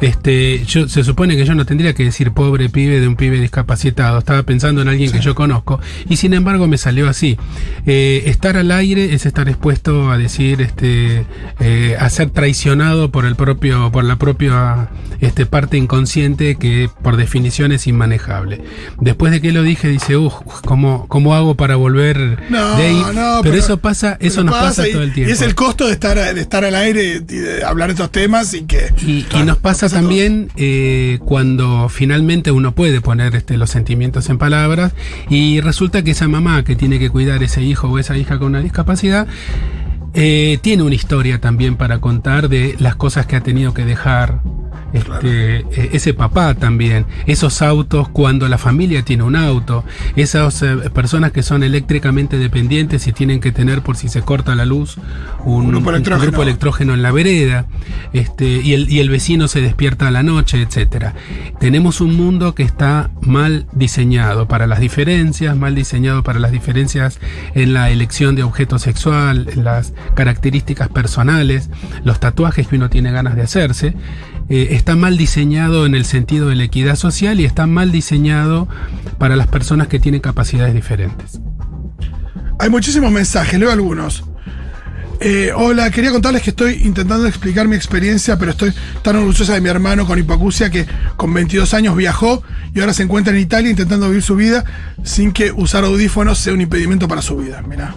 Este, 0.00 0.64
yo, 0.66 0.88
se 0.88 1.02
supone 1.04 1.36
que 1.36 1.44
yo 1.44 1.54
no 1.54 1.64
tendría 1.64 1.94
que 1.94 2.04
decir 2.04 2.32
pobre 2.32 2.68
pibe 2.68 3.00
de 3.00 3.08
un 3.08 3.16
pibe 3.16 3.40
discapacitado. 3.40 4.18
Estaba 4.18 4.42
pensando 4.42 4.82
en 4.82 4.88
alguien 4.88 5.10
que 5.10 5.20
yo 5.20 5.34
conozco. 5.34 5.80
Y 6.08 6.16
sin 6.16 6.34
embargo 6.34 6.66
me 6.66 6.78
salió 6.78 7.08
así. 7.08 7.38
Eh, 7.86 8.24
estar 8.26 8.56
al 8.56 8.70
aire 8.70 9.14
es 9.14 9.26
estar 9.26 9.48
expuesto 9.48 10.10
a 10.10 10.18
decir, 10.18 10.60
este, 10.60 11.26
eh, 11.60 11.96
a 11.98 12.10
ser 12.10 12.30
traicionado 12.30 13.10
por 13.10 13.24
el 13.24 13.36
propio, 13.36 13.90
por 13.90 14.04
la 14.04 14.16
propia 14.16 14.88
este, 15.20 15.46
parte 15.46 15.76
inconsciente 15.76 16.56
que 16.56 16.90
por 17.02 17.16
definición 17.16 17.72
es 17.72 17.86
inmanejable. 17.86 18.62
Después 19.00 19.32
de 19.32 19.40
que 19.40 19.52
lo 19.52 19.62
dije, 19.62 19.88
dice, 19.88 20.16
uff, 20.16 20.33
¿cómo, 20.64 21.06
¿cómo 21.08 21.34
hago 21.34 21.54
para 21.54 21.76
volver 21.76 22.42
No, 22.50 22.76
de 22.76 22.86
ahí? 22.86 23.02
no, 23.14 23.40
pero, 23.42 23.56
eso 23.56 23.78
pasa, 23.78 24.16
eso 24.20 24.42
nos 24.44 24.54
pasa 24.54 24.88
y- 24.88 24.92
todo 24.92 25.02
el 25.02 25.12
tiempo. 25.12 25.30
Y 25.30 25.32
es 25.32 25.42
el 25.42 25.54
costo 25.54 25.86
de 25.86 25.92
estar, 25.92 26.16
de 26.34 26.40
estar 26.40 26.64
al 26.64 26.74
aire 26.74 27.16
y 27.16 27.18
de 27.20 27.64
hablar 27.64 27.88
de 27.88 27.94
estos 27.94 28.10
temas 28.10 28.54
y 28.54 28.62
que. 28.62 28.92
Y, 29.06 29.26
nos 29.44 29.58
pasa 29.58 29.88
también 29.88 30.50
eh, 30.56 31.18
cuando 31.24 31.88
finalmente 31.88 32.50
uno 32.50 32.74
puede 32.74 33.00
poner 33.00 33.34
este, 33.36 33.56
los 33.56 33.70
sentimientos 33.70 34.28
en 34.30 34.38
palabras 34.38 34.92
y 35.28 35.60
resulta 35.60 36.02
que 36.02 36.12
esa 36.12 36.28
mamá 36.28 36.64
que 36.64 36.76
tiene 36.76 36.98
que 36.98 37.10
cuidar 37.10 37.42
ese 37.42 37.62
hijo 37.62 37.88
o 37.88 37.98
esa 37.98 38.16
hija 38.16 38.38
con 38.38 38.48
una 38.48 38.60
discapacidad 38.60 39.26
eh, 40.14 40.58
tiene 40.62 40.82
una 40.84 40.94
historia 40.94 41.40
también 41.40 41.76
para 41.76 42.00
contar 42.00 42.48
de 42.48 42.76
las 42.78 42.94
cosas 42.96 43.26
que 43.26 43.36
ha 43.36 43.40
tenido 43.40 43.74
que 43.74 43.84
dejar. 43.84 44.40
Este, 44.92 45.56
eh, 45.58 45.90
ese 45.92 46.14
papá 46.14 46.54
también, 46.54 47.04
esos 47.26 47.62
autos 47.62 48.08
cuando 48.08 48.48
la 48.48 48.58
familia 48.58 49.02
tiene 49.02 49.24
un 49.24 49.34
auto, 49.34 49.84
esas 50.14 50.62
eh, 50.62 50.76
personas 50.94 51.32
que 51.32 51.42
son 51.42 51.64
eléctricamente 51.64 52.38
dependientes 52.38 53.06
y 53.08 53.12
tienen 53.12 53.40
que 53.40 53.50
tener 53.50 53.82
por 53.82 53.96
si 53.96 54.08
se 54.08 54.22
corta 54.22 54.54
la 54.54 54.64
luz 54.64 54.96
un, 55.44 55.68
grupo 55.68 55.88
un 55.88 55.96
electrógeno. 55.96 56.30
grupo 56.30 56.42
electrógeno 56.42 56.94
en 56.94 57.02
la 57.02 57.10
vereda, 57.10 57.66
este, 58.12 58.46
y, 58.46 58.74
el, 58.74 58.88
y 58.88 59.00
el 59.00 59.08
vecino 59.08 59.48
se 59.48 59.60
despierta 59.60 60.08
a 60.08 60.10
la 60.10 60.22
noche, 60.22 60.62
etcétera. 60.62 61.14
Tenemos 61.58 62.00
un 62.00 62.16
mundo 62.16 62.54
que 62.54 62.62
está 62.62 63.10
mal 63.20 63.66
diseñado 63.72 64.46
para 64.46 64.66
las 64.66 64.80
diferencias, 64.80 65.56
mal 65.56 65.74
diseñado 65.74 66.22
para 66.22 66.38
las 66.38 66.52
diferencias 66.52 67.18
en 67.54 67.74
la 67.74 67.90
elección 67.90 68.36
de 68.36 68.42
objeto 68.42 68.78
sexual, 68.78 69.48
en 69.52 69.64
las 69.64 69.92
características 70.14 70.88
personales, 70.88 71.70
los 72.04 72.20
tatuajes 72.20 72.68
que 72.68 72.76
uno 72.76 72.90
tiene 72.90 73.10
ganas 73.10 73.36
de 73.36 73.42
hacerse. 73.42 73.94
Eh, 74.48 74.68
está 74.70 74.96
mal 74.96 75.16
diseñado 75.16 75.86
en 75.86 75.94
el 75.94 76.04
sentido 76.04 76.48
de 76.48 76.56
la 76.56 76.64
equidad 76.64 76.96
social 76.96 77.40
y 77.40 77.44
está 77.44 77.66
mal 77.66 77.92
diseñado 77.92 78.68
para 79.18 79.36
las 79.36 79.46
personas 79.46 79.88
que 79.88 79.98
tienen 79.98 80.20
capacidades 80.20 80.74
diferentes. 80.74 81.40
Hay 82.58 82.70
muchísimos 82.70 83.10
mensajes, 83.10 83.58
leo 83.58 83.70
algunos. 83.70 84.24
Eh, 85.20 85.52
hola, 85.54 85.90
quería 85.90 86.10
contarles 86.10 86.42
que 86.42 86.50
estoy 86.50 86.82
intentando 86.84 87.26
explicar 87.26 87.66
mi 87.66 87.76
experiencia, 87.76 88.36
pero 88.38 88.50
estoy 88.50 88.72
tan 89.02 89.16
orgullosa 89.16 89.54
de 89.54 89.60
mi 89.60 89.68
hermano 89.68 90.06
con 90.06 90.18
hipoacusia 90.18 90.70
que 90.70 90.86
con 91.16 91.32
22 91.32 91.72
años 91.72 91.96
viajó 91.96 92.42
y 92.74 92.80
ahora 92.80 92.92
se 92.92 93.04
encuentra 93.04 93.32
en 93.32 93.40
Italia 93.40 93.70
intentando 93.70 94.08
vivir 94.08 94.22
su 94.22 94.36
vida 94.36 94.64
sin 95.02 95.32
que 95.32 95.52
usar 95.52 95.84
audífonos 95.84 96.38
sea 96.38 96.52
un 96.52 96.60
impedimento 96.60 97.08
para 97.08 97.22
su 97.22 97.36
vida. 97.36 97.62
Mirá. 97.62 97.94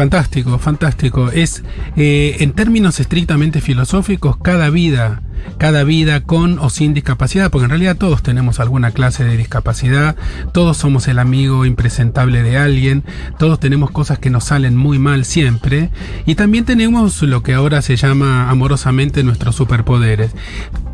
Fantástico, 0.00 0.58
fantástico. 0.58 1.30
Es, 1.30 1.62
eh, 1.94 2.38
en 2.40 2.52
términos 2.52 3.00
estrictamente 3.00 3.60
filosóficos, 3.60 4.38
cada 4.38 4.70
vida, 4.70 5.20
cada 5.58 5.84
vida 5.84 6.22
con 6.22 6.58
o 6.58 6.70
sin 6.70 6.94
discapacidad, 6.94 7.50
porque 7.50 7.64
en 7.64 7.68
realidad 7.68 7.98
todos 7.98 8.22
tenemos 8.22 8.60
alguna 8.60 8.92
clase 8.92 9.24
de 9.24 9.36
discapacidad, 9.36 10.16
todos 10.54 10.78
somos 10.78 11.06
el 11.06 11.18
amigo 11.18 11.66
impresentable 11.66 12.42
de 12.42 12.56
alguien, 12.56 13.04
todos 13.38 13.60
tenemos 13.60 13.90
cosas 13.90 14.18
que 14.18 14.30
nos 14.30 14.44
salen 14.44 14.74
muy 14.74 14.98
mal 14.98 15.26
siempre, 15.26 15.90
y 16.24 16.34
también 16.34 16.64
tenemos 16.64 17.20
lo 17.20 17.42
que 17.42 17.52
ahora 17.52 17.82
se 17.82 17.96
llama 17.96 18.48
amorosamente 18.48 19.22
nuestros 19.22 19.54
superpoderes. 19.56 20.30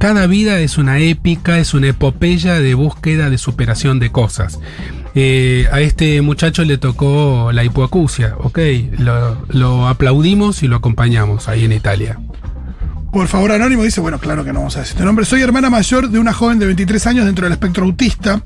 Cada 0.01 0.27
vida 0.27 0.59
es 0.59 0.79
una 0.79 0.99
épica, 0.99 1.61
es 1.61 1.75
una 1.75 1.87
epopeya 1.87 2.59
de 2.59 2.75
búsqueda 2.75 3.31
de 3.31 3.39
superación 3.39 4.01
de 4.01 4.11
cosas. 4.11 4.59
Eh, 5.19 5.67
a 5.73 5.81
este 5.81 6.21
muchacho 6.21 6.63
le 6.63 6.77
tocó 6.77 7.51
la 7.51 7.65
hipoacusia, 7.65 8.37
ok, 8.39 8.59
lo, 8.99 9.39
lo 9.49 9.89
aplaudimos 9.89 10.63
y 10.63 10.69
lo 10.69 10.77
acompañamos 10.77 11.49
ahí 11.49 11.65
en 11.65 11.73
Italia. 11.73 12.19
Por 13.17 13.29
favor, 13.29 13.51
Anónimo 13.51 13.83
dice, 13.83 14.03
bueno, 14.03 14.19
claro 14.19 14.45
que 14.45 14.53
no 14.53 14.59
vamos 14.59 14.77
a 14.77 14.81
decir 14.81 14.93
este 14.93 15.05
nombre. 15.07 15.25
Soy 15.25 15.41
hermana 15.41 15.71
mayor 15.71 16.11
de 16.11 16.19
una 16.19 16.35
joven 16.35 16.59
de 16.59 16.67
23 16.67 17.07
años 17.07 17.25
dentro 17.25 17.47
del 17.47 17.53
espectro 17.55 17.87
autista. 17.87 18.43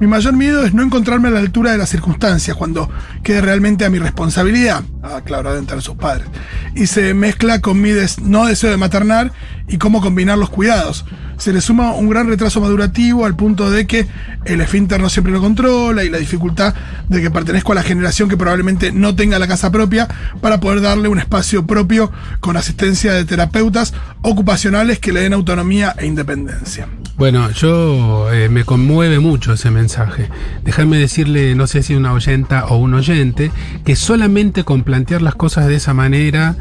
Mi 0.00 0.06
mayor 0.06 0.32
miedo 0.32 0.64
es 0.64 0.72
no 0.72 0.82
encontrarme 0.82 1.28
a 1.28 1.32
la 1.32 1.40
altura 1.40 1.72
de 1.72 1.76
las 1.76 1.90
circunstancias 1.90 2.56
cuando 2.56 2.88
quede 3.22 3.42
realmente 3.42 3.84
a 3.84 3.90
mi 3.90 3.98
responsabilidad. 3.98 4.82
Ah, 5.02 5.20
claro, 5.22 5.50
adentro 5.50 5.76
de 5.76 5.82
sus 5.82 5.96
padres. 5.96 6.26
Y 6.74 6.86
se 6.86 7.12
mezcla 7.12 7.60
con 7.60 7.82
mi 7.82 7.90
des- 7.90 8.18
no 8.18 8.46
deseo 8.46 8.70
de 8.70 8.78
maternar 8.78 9.30
y 9.68 9.76
cómo 9.76 10.00
combinar 10.00 10.38
los 10.38 10.48
cuidados. 10.48 11.04
Se 11.36 11.52
le 11.52 11.60
suma 11.60 11.92
un 11.92 12.08
gran 12.08 12.28
retraso 12.28 12.60
madurativo 12.60 13.26
al 13.26 13.34
punto 13.36 13.70
de 13.70 13.86
que 13.86 14.06
el 14.44 14.60
esfínter 14.60 15.00
no 15.00 15.10
siempre 15.10 15.32
lo 15.32 15.40
controla 15.40 16.04
y 16.04 16.08
la 16.08 16.18
dificultad 16.18 16.74
de 17.08 17.20
que 17.20 17.30
pertenezco 17.30 17.72
a 17.72 17.74
la 17.74 17.82
generación 17.82 18.28
que 18.28 18.36
probablemente 18.36 18.92
no 18.92 19.16
tenga 19.16 19.38
la 19.40 19.48
casa 19.48 19.70
propia 19.72 20.06
para 20.40 20.60
poder 20.60 20.80
darle 20.80 21.08
un 21.08 21.18
espacio 21.18 21.66
propio 21.66 22.12
con 22.40 22.56
asistencia 22.56 23.12
de 23.12 23.24
terapeutas 23.24 23.92
ocupacionales 24.24 24.98
que 24.98 25.12
le 25.12 25.20
den 25.20 25.32
autonomía 25.32 25.94
e 25.98 26.06
independencia. 26.06 26.88
Bueno, 27.16 27.48
yo 27.52 28.32
eh, 28.32 28.48
me 28.48 28.64
conmueve 28.64 29.20
mucho 29.20 29.52
ese 29.52 29.70
mensaje. 29.70 30.28
Déjame 30.64 30.96
decirle, 30.98 31.54
no 31.54 31.68
sé 31.68 31.84
si 31.84 31.94
una 31.94 32.12
oyenta 32.12 32.66
o 32.66 32.76
un 32.76 32.92
oyente, 32.94 33.52
que 33.84 33.94
solamente 33.94 34.64
con 34.64 34.82
plantear 34.82 35.22
las 35.22 35.36
cosas 35.36 35.68
de 35.68 35.76
esa 35.76 35.94
manera 35.94 36.56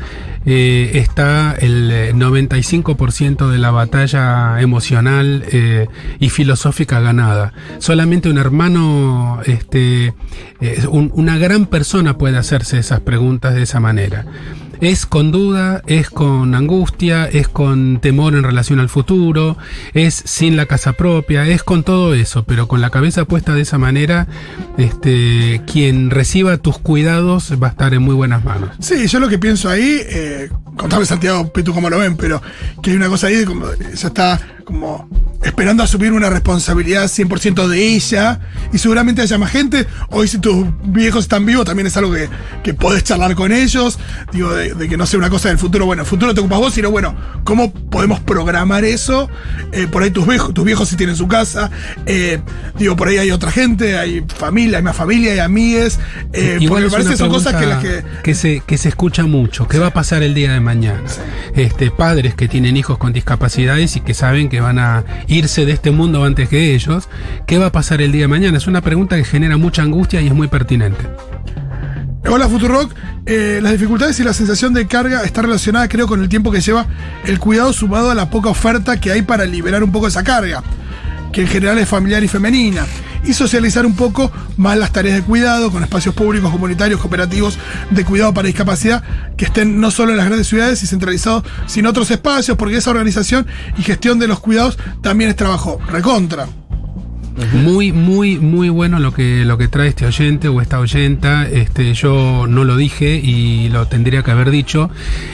eh, 0.46 0.92
está 0.94 1.56
el 1.60 1.90
eh, 1.92 2.14
95% 2.14 3.50
de 3.50 3.58
la 3.58 3.72
batalla 3.72 4.62
emocional 4.62 5.44
eh, 5.52 5.88
y 6.20 6.30
filosófica 6.30 7.00
ganada. 7.00 7.54
Solamente 7.80 8.30
un 8.30 8.38
hermano, 8.38 9.40
este, 9.48 10.14
eh, 10.62 10.86
un- 10.88 11.12
una 11.16 11.38
gran 11.40 11.66
persona 11.66 12.18
puede 12.20 12.38
hacerse 12.38 12.78
esas 12.78 13.00
preguntas 13.00 13.56
de 13.56 13.64
esa 13.64 13.80
manera. 13.80 14.26
Es 14.84 15.06
con 15.06 15.32
duda, 15.32 15.82
es 15.88 16.10
con 16.10 16.56
angustia, 16.56 17.26
es 17.26 17.48
con 17.48 18.02
temor 18.02 18.36
en 18.36 18.44
relación 18.44 18.82
al 18.82 18.90
futuro, 18.90 19.58
es 19.94 20.14
sin 20.26 20.58
la 20.58 20.66
casa 20.66 20.92
propia, 20.92 21.48
es 21.48 21.64
con 21.64 21.84
todo 21.84 22.14
eso, 22.14 22.44
pero 22.44 22.68
con 22.68 22.82
la 22.82 22.90
cabeza 22.90 23.24
puesta 23.24 23.54
de 23.54 23.62
esa 23.62 23.78
manera, 23.78 24.28
este, 24.78 25.62
quien 25.66 26.10
reciba 26.10 26.58
tus 26.58 26.80
cuidados 26.80 27.54
va 27.64 27.68
a 27.68 27.70
estar 27.70 27.94
en 27.94 28.02
muy 28.02 28.14
buenas 28.14 28.44
manos. 28.44 28.72
Sí, 28.80 29.08
yo 29.08 29.22
lo 29.22 29.30
que 29.30 29.40
pienso 29.40 29.70
ahí, 29.70 30.02
eh, 30.06 30.50
contame 30.76 31.06
Santiago, 31.06 31.50
Petu, 31.54 31.74
cómo 31.74 31.90
lo 31.90 32.00
ven, 32.00 32.18
pero 32.18 32.42
que 32.82 32.92
hay 32.92 32.98
una 32.98 33.08
cosa 33.08 33.28
ahí 33.28 33.46
como 33.46 33.68
ella 33.68 33.90
está 33.94 34.42
como 34.64 35.08
esperando 35.44 35.84
asumir 35.84 36.14
una 36.14 36.30
responsabilidad 36.30 37.04
100% 37.04 37.68
de 37.68 37.96
ella 37.96 38.40
y 38.72 38.78
seguramente 38.78 39.22
haya 39.22 39.38
más 39.38 39.52
gente. 39.52 39.86
Hoy 40.10 40.28
si 40.28 40.38
tus 40.40 40.66
viejos 40.84 41.24
están 41.26 41.46
vivos 41.46 41.66
también 41.66 41.88
es 41.88 41.98
algo 41.98 42.14
que, 42.14 42.30
que 42.64 42.74
podés 42.74 43.04
charlar 43.04 43.36
con 43.36 43.52
ellos, 43.52 44.00
digo, 44.32 44.54
de, 44.54 44.74
de 44.74 44.90
que 44.90 44.98
no 44.98 45.06
sea 45.06 45.20
una 45.20 45.30
cosa 45.30 45.50
del 45.50 45.58
futuro, 45.58 45.86
bueno, 45.86 46.04
el 46.04 46.08
futuro 46.08 46.34
te 46.34 46.40
ocupas 46.40 46.60
vos, 46.60 46.74
sino 46.74 46.92
bueno, 46.92 47.16
¿cómo 47.44 47.74
podemos 47.74 48.20
programar 48.22 48.86
eso? 48.86 49.30
Eh, 49.72 49.88
por 49.88 50.04
ahí 50.04 50.12
tus 50.12 50.28
viejos, 50.28 50.54
tus 50.54 50.66
viejos 50.66 50.88
si 50.88 50.96
tienen 50.96 51.16
su 51.16 51.28
casa, 51.28 51.70
eh, 52.06 52.40
digo, 52.78 52.96
por 52.96 53.08
ahí 53.10 53.18
hay 53.18 53.32
otra 53.32 53.52
gente, 53.52 53.98
hay 53.98 54.24
familia, 54.28 54.78
hay 54.78 54.84
más 54.84 54.96
familia, 54.96 55.34
hay 55.34 55.40
amigues, 55.40 56.00
eh, 56.32 56.60
porque 56.68 56.86
me 56.86 56.90
parece 56.90 57.12
que 57.12 57.18
son 57.18 57.30
cosas 57.30 57.56
que 57.56 57.66
las 57.66 57.82
que... 57.84 58.04
que 58.24 58.36
se, 58.36 58.62
que 58.66 58.78
se 58.78 58.90
escucha 58.90 59.24
mucho. 59.24 59.68
¿Qué 59.68 59.80
va 59.80 59.88
a 59.88 59.94
pasar 59.94 60.24
el 60.24 60.34
día 60.34 60.54
de 60.54 60.60
mañana? 60.60 61.02
Este, 61.56 61.92
padres 61.92 62.36
que 62.36 62.48
tienen 62.48 62.78
hijos 62.78 62.98
con 62.98 63.14
discapacidades 63.14 63.96
y 63.96 64.02
que 64.02 64.14
saben 64.14 64.50
que 64.54 64.62
van 64.62 64.78
a 64.78 65.04
irse 65.26 65.66
de 65.66 65.72
este 65.72 65.90
mundo 65.90 66.24
antes 66.24 66.48
que 66.48 66.76
ellos. 66.76 67.10
¿Qué 67.48 67.58
va 67.58 67.66
a 67.66 67.72
pasar 67.72 68.04
el 68.04 68.12
día 68.12 68.22
de 68.22 68.28
mañana? 68.28 68.56
Es 68.56 68.68
una 68.68 68.82
pregunta 68.82 69.16
que 69.16 69.24
genera 69.24 69.58
mucha 69.58 69.82
angustia 69.82 70.22
y 70.22 70.28
es 70.28 70.34
muy 70.36 70.48
pertinente. 70.48 71.08
Hola 72.30 72.48
Futurock, 72.48 72.94
Eh, 73.26 73.62
las 73.64 73.72
dificultades 73.72 74.20
y 74.20 74.24
la 74.24 74.34
sensación 74.34 74.76
de 74.76 74.86
carga 74.86 75.24
está 75.24 75.42
relacionada 75.42 75.88
creo 75.88 76.08
con 76.08 76.22
el 76.22 76.30
tiempo 76.30 76.52
que 76.52 76.62
lleva 76.62 76.86
el 77.26 77.40
cuidado 77.40 77.74
sumado 77.74 78.12
a 78.12 78.16
la 78.16 78.30
poca 78.30 78.50
oferta 78.50 79.00
que 79.00 79.12
hay 79.12 79.24
para 79.24 79.46
liberar 79.46 79.82
un 79.84 79.92
poco 79.92 80.08
esa 80.08 80.24
carga, 80.24 80.62
que 81.32 81.42
en 81.42 81.48
general 81.48 81.80
es 81.80 81.90
familiar 81.90 82.24
y 82.24 82.28
femenina, 82.28 82.86
y 83.26 83.34
socializar 83.34 83.86
un 83.86 83.96
poco 83.96 84.32
más 84.58 84.78
las 84.78 84.92
tareas 84.92 85.18
de 85.18 85.24
cuidado 85.24 85.72
con 85.72 85.84
espacios 85.84 86.16
públicos, 86.16 86.52
comunitarios, 86.52 87.00
cooperativos 87.00 87.58
de 87.90 88.06
cuidado 88.06 88.34
para 88.34 88.48
discapacidad 88.48 89.04
que 89.38 89.46
estén 89.46 89.80
no 89.80 89.92
solo 89.92 90.12
en 90.12 90.18
las 90.18 90.26
grandes 90.26 90.48
ciudades 90.48 90.84
y 90.84 90.88
centralizados, 90.88 91.44
sino 91.66 91.90
otros 91.90 92.12
espacios, 92.12 92.58
porque 92.58 92.78
esa 92.78 92.92
organización 92.92 93.48
y 93.78 93.84
gestión 93.84 94.20
de 94.20 94.28
los 94.28 94.40
cuidados 94.40 94.78
también 95.02 95.30
es 95.30 95.36
trabajo 95.36 95.80
recontra. 95.88 96.48
Muy, 97.54 97.92
muy, 97.92 98.38
muy 98.38 98.70
bueno 98.70 99.00
lo 99.00 99.14
que, 99.14 99.44
lo 99.46 99.58
que 99.58 99.68
trae 99.68 99.88
este 99.88 100.06
oyente 100.06 100.48
o 100.48 100.62
esta 100.62 100.80
oyenta. 100.80 101.48
Este, 101.48 101.94
yo 101.94 102.46
no 102.48 102.64
lo 102.64 102.78
dije 102.78 103.16
y 103.16 103.70
lo 103.70 103.88
tendría 103.88 104.24
que 104.24 104.32
haber 104.32 104.52
dicho. 104.52 104.90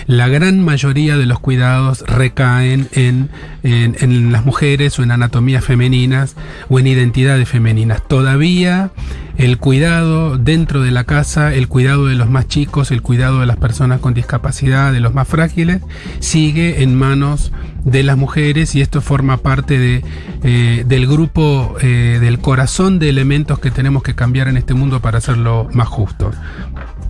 La 0.08 0.28
gran 0.28 0.64
mayoría 0.64 1.18
de 1.18 1.26
los 1.26 1.40
cuidados 1.40 2.04
recaen 2.08 2.88
en, 2.94 3.30
en, 3.64 3.98
en 4.00 4.32
las 4.32 4.46
mujeres 4.46 4.98
o 5.00 5.04
en 5.04 5.12
anatomías 5.12 5.64
femeninas 5.64 6.36
o 6.70 6.80
en 6.80 6.88
identidades 6.88 7.50
femeninas. 7.50 8.08
Todavía 8.08 8.92
el 9.40 9.58
cuidado 9.58 10.38
dentro 10.38 10.82
de 10.82 10.92
la 10.92 11.06
casa, 11.06 11.54
el 11.54 11.70
cuidado 11.70 12.08
de 12.08 12.16
los 12.16 12.30
más 12.30 12.50
chicos, 12.50 12.92
el 12.92 13.02
cuidado 13.02 13.40
de 13.40 13.46
las 13.46 13.56
personas 13.56 14.02
con 14.02 14.14
discapacidad, 14.14 14.92
de 14.92 15.00
los 15.00 15.14
más 15.14 15.30
frágiles, 15.30 15.82
sigue 16.20 16.84
en 16.84 16.94
manos 16.94 17.54
de 17.86 18.04
las 18.04 18.18
mujeres 18.18 18.76
y 18.76 18.82
esto 18.82 19.00
forma 19.00 19.38
parte 19.38 19.80
de, 19.80 20.04
eh, 20.44 20.84
del 20.86 21.08
grupo, 21.08 21.78
eh, 21.82 22.18
del 22.20 22.40
corazón 22.40 23.00
de 23.00 23.08
elementos 23.08 23.60
que 23.60 23.72
tenemos 23.72 24.04
que 24.04 24.14
cambiar 24.14 24.50
en 24.50 24.58
este 24.58 24.74
mundo 24.74 25.00
para 25.00 25.20
hacerlo 25.20 25.70
más 25.72 25.88
justo. 25.88 26.32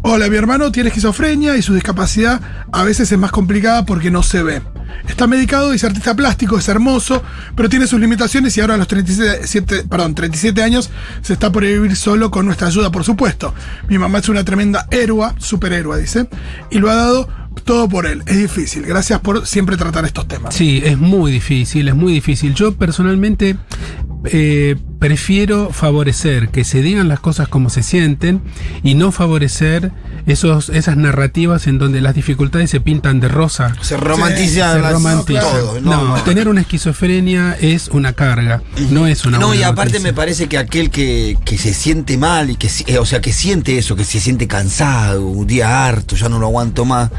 Hola, 0.02 0.30
mi 0.30 0.38
hermano 0.38 0.72
tiene 0.72 0.90
esquizofrenia 0.90 1.58
y 1.58 1.62
su 1.62 1.74
discapacidad 1.74 2.42
a 2.72 2.84
veces 2.84 3.12
es 3.12 3.18
más 3.18 3.32
complicada 3.32 3.86
porque 3.86 4.10
no 4.10 4.24
se 4.24 4.42
ve. 4.44 4.62
Está 5.08 5.28
medicado 5.28 5.74
es 5.74 5.84
artista 5.84 6.16
plástico, 6.16 6.58
es 6.58 6.68
hermoso, 6.70 7.22
pero 7.56 7.68
tiene 7.68 7.86
sus 7.86 8.00
limitaciones 8.00 8.56
y 8.56 8.62
ahora 8.62 8.76
a 8.76 8.78
los 8.78 8.88
37, 8.88 9.84
perdón, 9.90 10.16
37 10.16 10.64
años 10.64 10.90
se 11.22 11.34
está 11.34 11.52
por 11.52 11.64
vivir 11.64 11.96
solo 11.96 12.32
con 12.32 12.46
nuestra 12.46 12.68
ayuda, 12.68 12.92
por 12.92 13.04
supuesto. 13.04 13.54
Mi 13.90 13.98
mamá 13.98 14.20
es 14.20 14.30
una 14.30 14.44
tremenda 14.46 14.88
héroe, 14.90 15.34
superhéroe, 15.38 16.00
dice, 16.00 16.28
y 16.72 16.80
lo 16.80 16.90
ha 16.90 16.96
dado 16.96 17.28
todo 17.66 17.90
por 17.90 18.06
él. 18.06 18.24
Es 18.26 18.38
difícil. 18.38 18.84
Gracias 18.84 19.20
por 19.20 19.46
siempre 19.46 19.78
tratar 19.78 20.06
estos 20.06 20.28
temas. 20.28 20.56
Sí, 20.56 20.82
es 20.84 20.98
muy 20.98 21.32
difícil, 21.32 21.88
es 21.88 21.96
muy 21.96 22.14
difícil. 22.14 22.54
Yo 22.54 22.74
personalmente 22.76 23.58
eh, 24.26 24.76
prefiero 25.00 25.70
favorecer 25.72 26.50
que 26.50 26.64
se 26.66 26.82
digan 26.82 27.08
las 27.08 27.20
cosas 27.22 27.48
como 27.48 27.70
se 27.70 27.84
sienten 27.84 28.42
y 28.84 28.94
no 28.96 29.12
favorecer 29.14 29.92
esos, 30.28 30.70
esas 30.70 30.98
narrativas 30.98 31.68
en 31.68 31.78
donde 31.80 32.02
las 32.02 32.16
dificultades 32.16 32.70
se 32.70 32.82
pintan 32.82 33.20
de 33.22 33.30
rosa. 33.30 33.74
Se 33.82 33.96
romantiza 33.98 34.74
Se 34.74 34.80
las- 34.82 34.92
romantiza. 34.94 35.40
todo. 35.42 35.80
No, 35.82 36.04
No, 36.04 36.18
no. 36.18 36.24
tener 36.24 36.48
una 36.50 36.62
esquizofrenia 36.62 37.56
es 37.62 37.88
una 37.88 38.12
carga, 38.14 38.62
no 38.92 39.08
es 39.08 39.26
una 39.26 39.40
No, 39.40 39.54
y 39.56 39.64
aparte 39.64 39.94
noticia. 39.94 40.12
me 40.12 40.14
parece 40.14 40.48
que 40.48 40.58
aquel 40.58 40.90
que, 40.92 41.38
que 41.46 41.58
se 41.58 41.74
siente 41.74 42.18
mal 42.18 42.50
y 42.50 42.56
que, 42.56 42.70
eh, 42.88 42.98
o 43.00 43.06
sea, 43.06 43.22
que 43.22 43.32
siente 43.32 43.78
eso, 43.78 43.96
que 43.96 44.04
se 44.04 44.20
siente 44.20 44.48
cansado, 44.48 45.26
un 45.26 45.48
día 45.48 45.88
harto, 45.88 46.16
ya 46.18 46.28
no 46.30 46.40
lo 46.40 46.48
aguanto 46.48 46.84
más. 46.86 47.10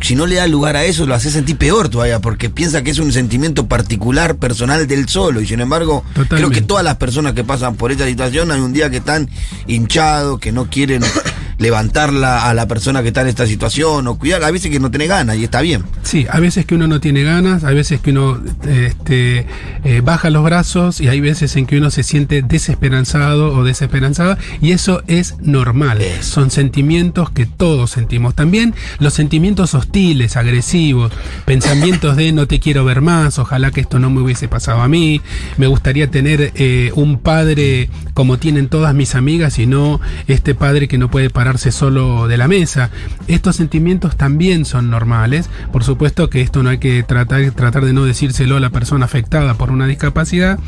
Si 0.00 0.14
no 0.14 0.26
le 0.26 0.36
da 0.36 0.46
lugar 0.46 0.76
a 0.76 0.84
eso, 0.84 1.06
lo 1.06 1.14
hace 1.14 1.30
sentir 1.30 1.56
peor 1.56 1.88
todavía, 1.88 2.20
porque 2.20 2.50
piensa 2.50 2.82
que 2.82 2.90
es 2.90 2.98
un 2.98 3.12
sentimiento 3.12 3.66
particular, 3.66 4.36
personal 4.36 4.86
del 4.86 5.08
solo. 5.08 5.40
Y 5.40 5.46
sin 5.46 5.60
embargo, 5.60 6.04
creo 6.28 6.50
que 6.50 6.60
todas 6.60 6.84
las 6.84 6.96
personas 6.96 7.32
que 7.32 7.44
pasan 7.44 7.74
por 7.74 7.90
esta 7.90 8.06
situación 8.06 8.52
hay 8.52 8.60
un 8.60 8.72
día 8.72 8.90
que 8.90 8.98
están 8.98 9.28
hinchados, 9.66 10.38
que 10.38 10.52
no 10.52 10.70
quieren 10.70 11.02
levantarla 11.58 12.48
a 12.48 12.54
la 12.54 12.66
persona 12.66 13.02
que 13.02 13.08
está 13.08 13.22
en 13.22 13.28
esta 13.28 13.46
situación 13.46 14.06
o 14.06 14.18
cuidar. 14.18 14.42
A 14.44 14.50
veces 14.50 14.70
que 14.70 14.80
no 14.80 14.90
tiene 14.90 15.06
ganas 15.06 15.36
y 15.36 15.44
está 15.44 15.60
bien. 15.60 15.84
Sí, 16.02 16.26
a 16.30 16.40
veces 16.40 16.64
que 16.64 16.74
uno 16.74 16.86
no 16.86 17.00
tiene 17.00 17.22
ganas, 17.22 17.64
a 17.64 17.70
veces 17.70 18.00
que 18.00 18.10
uno 18.10 18.40
este, 18.66 19.46
eh, 19.84 20.00
baja 20.02 20.30
los 20.30 20.44
brazos 20.44 21.00
y 21.00 21.08
hay 21.08 21.20
veces 21.20 21.56
en 21.56 21.66
que 21.66 21.78
uno 21.78 21.90
se 21.90 22.02
siente 22.02 22.42
desesperanzado 22.42 23.54
o 23.54 23.64
desesperanzada 23.64 24.38
y 24.60 24.72
eso 24.72 25.02
es 25.06 25.36
normal. 25.40 26.00
Son 26.20 26.50
sentimientos 26.50 27.30
que 27.30 27.46
todos 27.46 27.90
sentimos. 27.90 28.34
También 28.34 28.74
los 29.00 29.14
sentimientos 29.14 29.74
hostiles, 29.74 30.36
agresivos, 30.36 31.12
pensamientos 31.44 32.16
de 32.16 32.32
no 32.32 32.46
te 32.46 32.60
quiero 32.60 32.84
ver 32.84 33.00
más, 33.00 33.38
ojalá 33.38 33.70
que 33.70 33.80
esto 33.80 33.98
no 33.98 34.10
me 34.10 34.20
hubiese 34.20 34.48
pasado 34.48 34.80
a 34.80 34.88
mí, 34.88 35.20
me 35.56 35.66
gustaría 35.66 36.10
tener 36.10 36.52
eh, 36.54 36.92
un 36.94 37.18
padre 37.18 37.90
como 38.14 38.38
tienen 38.38 38.68
todas 38.68 38.94
mis 38.94 39.14
amigas 39.14 39.58
y 39.58 39.66
no 39.66 40.00
este 40.26 40.54
padre 40.54 40.88
que 40.88 40.98
no 40.98 41.10
puede 41.10 41.30
solo 41.56 42.28
de 42.28 42.36
la 42.36 42.48
mesa. 42.48 42.90
Estos 43.28 43.56
sentimientos 43.56 44.16
también 44.16 44.66
son 44.66 44.90
normales. 44.90 45.48
Por 45.72 45.84
supuesto 45.84 46.28
que 46.28 46.42
esto 46.42 46.62
no 46.62 46.68
hay 46.68 46.78
que 46.78 47.02
tratar, 47.02 47.50
tratar 47.52 47.84
de 47.86 47.92
no 47.94 48.04
decírselo 48.04 48.56
a 48.56 48.60
la 48.60 48.68
persona 48.70 49.06
afectada 49.06 49.54
por 49.54 49.70
una 49.70 49.86
discapacidad, 49.86 50.58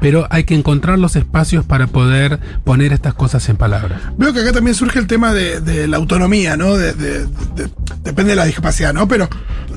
pero 0.00 0.26
hay 0.30 0.44
que 0.44 0.54
encontrar 0.54 0.98
los 0.98 1.16
espacios 1.16 1.64
para 1.66 1.86
poder 1.88 2.38
poner 2.64 2.92
estas 2.94 3.12
cosas 3.14 3.46
en 3.48 3.56
palabras. 3.56 4.00
Veo 4.16 4.32
que 4.32 4.40
acá 4.40 4.52
también 4.52 4.74
surge 4.74 4.98
el 4.98 5.06
tema 5.06 5.34
de, 5.34 5.86
la 5.88 5.96
autonomía, 5.98 6.56
¿no? 6.56 6.76
De- 6.76 6.92
de- 6.94 7.26
de- 7.26 7.70
depende 8.04 8.30
de 8.30 8.36
la 8.36 8.44
discapacidad, 8.46 8.94
¿no? 8.94 9.06
Pero. 9.08 9.28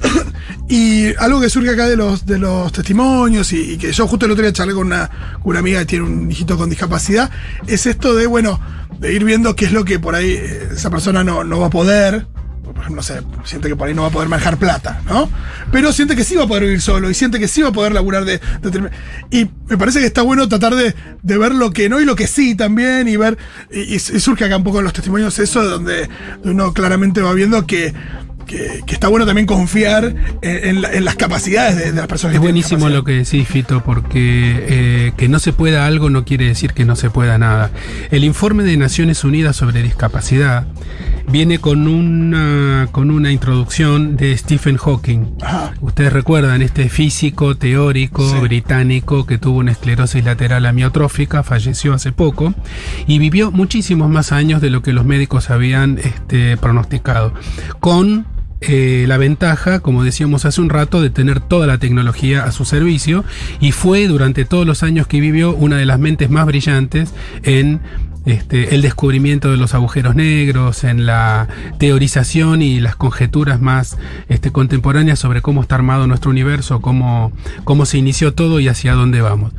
y 0.68 1.14
algo 1.18 1.42
que 1.42 1.50
surge 1.50 1.72
acá 1.72 1.88
de 1.88 1.98
los, 1.98 2.26
de 2.26 2.40
los 2.40 2.72
testimonios 2.72 3.52
y, 3.52 3.78
que 3.78 3.92
yo 3.92 4.08
justo 4.08 4.26
el 4.26 4.32
otro 4.32 4.44
día 4.44 4.54
charlé 4.54 4.74
con 4.74 4.88
una, 4.88 5.10
con 5.42 5.52
una 5.52 5.60
amiga 5.60 5.80
que 5.80 5.86
tiene 5.86 6.06
un 6.06 6.32
hijito 6.32 6.58
con 6.58 6.70
discapacidad, 6.70 7.30
es 7.68 7.86
esto 7.86 8.16
de, 8.16 8.28
bueno, 8.28 8.60
de 9.00 9.14
ir 9.14 9.24
viendo 9.26 9.56
qué 9.56 9.66
es 9.66 9.74
lo 9.74 9.84
que 9.84 10.00
por 10.00 10.16
ahí 10.16 10.32
eh, 10.32 10.70
esa 10.74 10.90
persona 10.90 11.24
no, 11.24 11.44
no 11.44 11.60
va 11.60 11.68
a 11.68 11.70
poder. 11.70 12.28
Por 12.64 12.78
ejemplo, 12.78 12.96
no 12.96 13.04
sé, 13.04 13.22
siente 13.44 13.68
que 13.68 13.76
por 13.76 13.88
ahí 13.88 13.94
no 13.94 14.04
va 14.04 14.08
a 14.08 14.12
poder 14.12 14.30
manejar 14.30 14.58
plata, 14.58 15.02
¿no? 15.06 15.30
Pero 15.72 15.92
siente 15.92 16.16
que 16.16 16.24
sí 16.24 16.36
va 16.36 16.46
a 16.46 16.48
poder 16.48 16.64
vivir 16.64 16.82
solo 16.82 17.10
y 17.10 17.14
siente 17.14 17.38
que 17.38 17.48
sí 17.48 17.62
va 17.62 17.70
a 17.70 17.74
poder 17.74 17.92
laburar 17.92 18.24
de, 18.24 18.40
de 18.62 18.90
Y 19.30 19.50
me 19.70 19.78
parece 19.78 20.00
que 20.00 20.06
está 20.06 20.22
bueno 20.22 20.48
tratar 20.48 20.74
de, 20.74 20.96
de 21.22 21.38
ver 21.38 21.54
lo 21.54 21.72
que 21.72 21.90
no 21.90 22.00
y 22.00 22.06
lo 22.06 22.16
que 22.16 22.26
sí 22.26 22.56
también 22.56 23.08
y 23.10 23.18
ver. 23.18 23.38
Y, 23.72 23.96
y 23.96 24.00
surge 24.00 24.46
acá 24.46 24.58
un 24.58 24.64
poco 24.64 24.80
en 24.80 24.86
los 24.86 24.94
testimonios 24.94 25.38
eso, 25.40 25.62
donde 25.64 26.10
uno 26.46 26.74
claramente 26.74 27.22
va 27.22 27.34
viendo 27.34 27.68
que 27.68 27.94
que, 28.46 28.82
que 28.86 28.94
está 28.94 29.08
bueno 29.08 29.26
también 29.26 29.46
confiar 29.48 30.06
en, 30.42 30.68
en 30.70 30.82
la- 30.82 30.92
en 30.94 31.06
las 31.06 31.16
capacidades 31.16 31.76
de, 31.78 31.86
de 31.92 31.98
las 31.98 32.08
personas 32.08 32.36
Es 32.36 32.40
que 32.40 32.46
buenísimo 32.46 32.90
lo 32.90 33.04
que 33.04 33.14
decís, 33.14 33.48
Fito, 33.48 33.82
porque 33.84 34.66
eh, 34.68 35.12
que 35.18 35.28
no 35.30 35.40
se 35.40 35.54
pueda 35.54 35.86
algo 35.86 36.10
no 36.10 36.26
quiere 36.26 36.46
decir 36.46 36.74
que 36.74 36.86
no 36.86 36.96
se 36.96 37.10
pueda 37.10 37.38
nada. 37.38 37.72
El 38.12 38.24
informe 38.24 38.64
de 38.64 38.78
Naciones 38.78 39.24
Unidas 39.24 39.56
sobre 39.56 39.82
discapacidad 39.82 40.68
viene 41.32 41.60
con 41.60 41.88
una, 41.88 42.88
con 42.92 43.10
una 43.12 43.32
introducción 43.32 44.18
de 44.18 44.38
Stephen 44.38 44.78
Hawking. 44.78 45.26
Ajá. 45.42 45.74
Ustedes 45.82 46.12
recuerdan 46.14 46.62
este 46.62 46.90
físico 46.90 47.56
teórico 47.56 48.30
Sí. 48.30 48.40
británico 48.40 49.26
que 49.26 49.38
tuvo 49.38 49.60
una 49.60 49.72
esclerosis 49.72 50.24
lateral 50.24 50.66
amiotrófica, 50.66 51.44
falleció 51.44 51.94
hace 51.94 52.12
poco 52.12 52.54
y 53.08 53.20
vivió 53.20 53.52
muchísimos 53.52 54.10
más 54.10 54.32
años 54.32 54.62
de 54.62 54.70
lo 54.70 54.82
que 54.82 54.94
los 54.94 55.06
médicos 55.06 55.50
habían 55.50 55.98
este, 55.98 56.58
pronosticado. 56.58 57.34
Con 57.80 58.26
eh, 58.68 59.06
la 59.08 59.18
ventaja, 59.18 59.80
como 59.80 60.04
decíamos 60.04 60.46
hace 60.46 60.62
un 60.62 60.70
rato, 60.70 61.02
de 61.02 61.10
tener 61.10 61.40
toda 61.40 61.68
la 61.68 61.78
tecnología 61.78 62.44
a 62.44 62.52
su 62.52 62.66
servicio 62.66 63.24
y 63.60 63.72
fue 63.72 64.08
durante 64.08 64.46
todos 64.46 64.66
los 64.66 64.84
años 64.84 65.08
que 65.08 65.20
vivió 65.20 65.54
una 65.54 65.78
de 65.78 65.86
las 65.86 66.00
mentes 66.00 66.30
más 66.30 66.46
brillantes 66.46 67.14
en 67.44 67.82
este, 68.26 68.76
el 68.76 68.82
descubrimiento 68.82 69.52
de 69.52 69.58
los 69.58 69.74
agujeros 69.74 70.16
negros, 70.16 70.84
en 70.84 71.06
la 71.06 71.48
teorización 71.78 72.62
y 72.62 72.80
las 72.80 72.96
conjeturas 72.96 73.62
más 73.62 73.98
este, 74.30 74.52
contemporáneas 74.52 75.20
sobre 75.20 75.42
cómo 75.42 75.62
está 75.62 75.76
armado 75.76 76.08
nuestro 76.08 76.32
universo, 76.32 76.82
cómo, 76.82 77.32
cómo 77.64 77.86
se 77.86 77.98
inició 77.98 78.34
todo 78.34 78.60
y 78.60 78.68
hacia 78.68 78.94
dónde 78.94 79.22
vamos. 79.22 79.52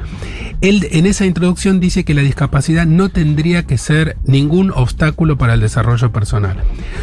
Él 0.61 0.89
en 0.93 1.07
esa 1.07 1.27
introducción 1.27 1.81
dice 1.81 2.05
que 2.05 2.15
la 2.15 2.23
discapacidad 2.23 2.87
no 2.87 3.09
tendría 3.11 3.65
que 3.65 3.79
ser 3.79 4.17
ningún 4.25 4.71
obstáculo 4.71 5.37
para 5.37 5.55
el 5.55 5.61
desarrollo 5.61 6.13
personal. 6.13 6.57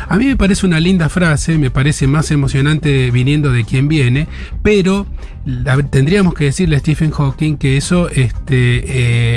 A 0.07 0.17
mí 0.17 0.25
me 0.25 0.37
parece 0.37 0.65
una 0.65 0.79
linda 0.79 1.09
frase, 1.09 1.57
me 1.57 1.71
parece 1.71 2.07
más 2.07 2.31
emocionante 2.31 3.11
viniendo 3.11 3.51
de 3.51 3.63
quien 3.65 3.87
viene, 3.87 4.27
pero 4.63 5.05
tendríamos 5.89 6.33
que 6.33 6.45
decirle 6.45 6.75
a 6.75 6.79
Stephen 6.79 7.11
Hawking 7.11 7.57
que 7.57 7.77
eso 7.77 8.09
este, 8.09 8.83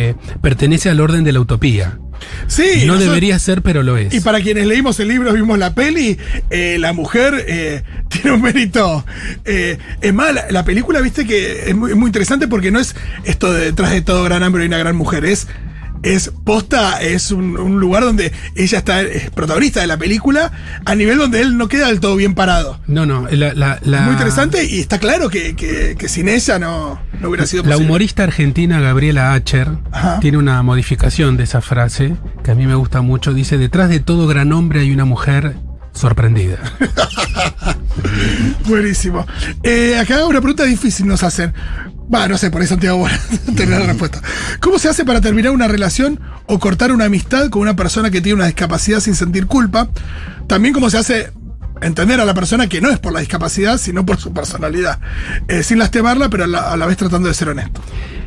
eh, 0.08 0.14
pertenece 0.40 0.90
al 0.90 1.00
orden 1.00 1.24
de 1.24 1.32
la 1.32 1.40
utopía. 1.40 1.98
Sí, 2.46 2.84
no 2.86 2.98
debería 2.98 3.38
ser, 3.38 3.62
pero 3.62 3.82
lo 3.82 3.96
es. 3.96 4.12
Y 4.14 4.20
para 4.20 4.40
quienes 4.40 4.66
leímos 4.66 4.98
el 5.00 5.08
libro, 5.08 5.32
vimos 5.32 5.58
la 5.58 5.74
peli, 5.74 6.18
eh, 6.50 6.76
la 6.78 6.92
mujer 6.92 7.44
eh, 7.48 7.82
tiene 8.08 8.32
un 8.32 8.42
mérito. 8.42 9.04
eh, 9.44 9.78
es 10.00 10.14
más, 10.14 10.34
la, 10.34 10.46
la 10.50 10.64
película, 10.64 11.00
viste 11.00 11.26
que 11.26 11.68
es 11.68 11.74
muy, 11.74 11.90
es 11.90 11.96
muy 11.96 12.06
interesante 12.06 12.48
porque 12.48 12.70
no 12.70 12.78
es 12.80 12.94
esto 13.24 13.52
de 13.52 13.66
detrás 13.66 13.90
de 13.90 14.02
todo 14.02 14.22
gran 14.24 14.42
hambre 14.42 14.64
y 14.64 14.66
una 14.66 14.78
gran 14.78 14.96
mujer, 14.96 15.24
es. 15.24 15.46
Es 16.04 16.30
posta, 16.44 17.00
es 17.02 17.30
un, 17.32 17.56
un 17.58 17.80
lugar 17.80 18.04
donde 18.04 18.30
ella 18.54 18.78
está, 18.78 19.00
es 19.00 19.30
protagonista 19.30 19.80
de 19.80 19.86
la 19.86 19.96
película, 19.96 20.52
a 20.84 20.94
nivel 20.94 21.18
donde 21.18 21.40
él 21.40 21.56
no 21.56 21.66
queda 21.68 21.86
del 21.88 21.98
todo 22.00 22.14
bien 22.16 22.34
parado. 22.34 22.78
No, 22.86 23.06
no, 23.06 23.26
la, 23.30 23.54
la- 23.54 23.78
la- 23.82 24.02
Muy 24.02 24.12
interesante 24.12 24.64
y 24.64 24.80
está 24.80 24.98
claro 24.98 25.30
que, 25.30 25.56
que- 25.56 25.96
que 25.98 26.08
sin 26.08 26.28
ella 26.28 26.58
no, 26.58 27.00
no 27.20 27.28
hubiera 27.28 27.46
sido 27.46 27.62
La 27.62 27.70
posible. 27.70 27.86
humorista 27.86 28.22
argentina 28.24 28.80
Gabriela 28.80 29.32
Acher 29.32 29.68
Ajá. 29.92 30.20
tiene 30.20 30.36
una 30.38 30.62
modificación 30.62 31.36
de 31.38 31.44
esa 31.44 31.60
frase 31.62 32.16
que 32.42 32.50
a 32.50 32.54
mí 32.54 32.66
me 32.66 32.74
gusta 32.74 33.00
mucho. 33.00 33.32
Dice, 33.32 33.56
detrás 33.58 33.88
de 33.88 34.00
todo 34.00 34.26
gran 34.26 34.52
hombre 34.52 34.80
hay 34.80 34.92
una 34.92 35.06
mujer 35.06 35.56
sorprendida. 35.94 36.58
Buenísimo. 38.68 39.26
Eh, 39.62 39.96
acá 39.98 40.24
una 40.26 40.40
pregunta 40.40 40.64
difícil 40.64 41.06
nos 41.06 41.22
hacen. 41.22 41.52
No 42.08 42.38
sé, 42.38 42.50
por 42.50 42.60
ahí 42.60 42.66
Santiago 42.66 42.98
bueno, 42.98 43.16
tendrá 43.56 43.78
la 43.78 43.86
respuesta. 43.86 44.20
¿Cómo 44.60 44.78
se 44.78 44.88
hace 44.88 45.04
para 45.04 45.20
terminar 45.20 45.52
una 45.52 45.68
relación 45.68 46.20
o 46.46 46.58
cortar 46.58 46.92
una 46.92 47.06
amistad 47.06 47.48
con 47.50 47.62
una 47.62 47.76
persona 47.76 48.10
que 48.10 48.20
tiene 48.20 48.36
una 48.36 48.46
discapacidad 48.46 49.00
sin 49.00 49.14
sentir 49.14 49.46
culpa? 49.46 49.88
También 50.46 50.74
cómo 50.74 50.90
se 50.90 50.98
hace 50.98 51.32
entender 51.80 52.20
a 52.20 52.24
la 52.24 52.34
persona 52.34 52.68
que 52.68 52.80
no 52.80 52.90
es 52.90 52.98
por 52.98 53.12
la 53.12 53.20
discapacidad, 53.20 53.78
sino 53.78 54.06
por 54.06 54.18
su 54.18 54.32
personalidad. 54.32 55.00
Eh, 55.48 55.62
sin 55.62 55.78
lastimarla, 55.78 56.28
pero 56.28 56.44
a 56.44 56.46
la, 56.46 56.72
a 56.72 56.76
la 56.76 56.86
vez 56.86 56.96
tratando 56.96 57.28
de 57.28 57.34
ser 57.34 57.48
honesto. 57.48 57.80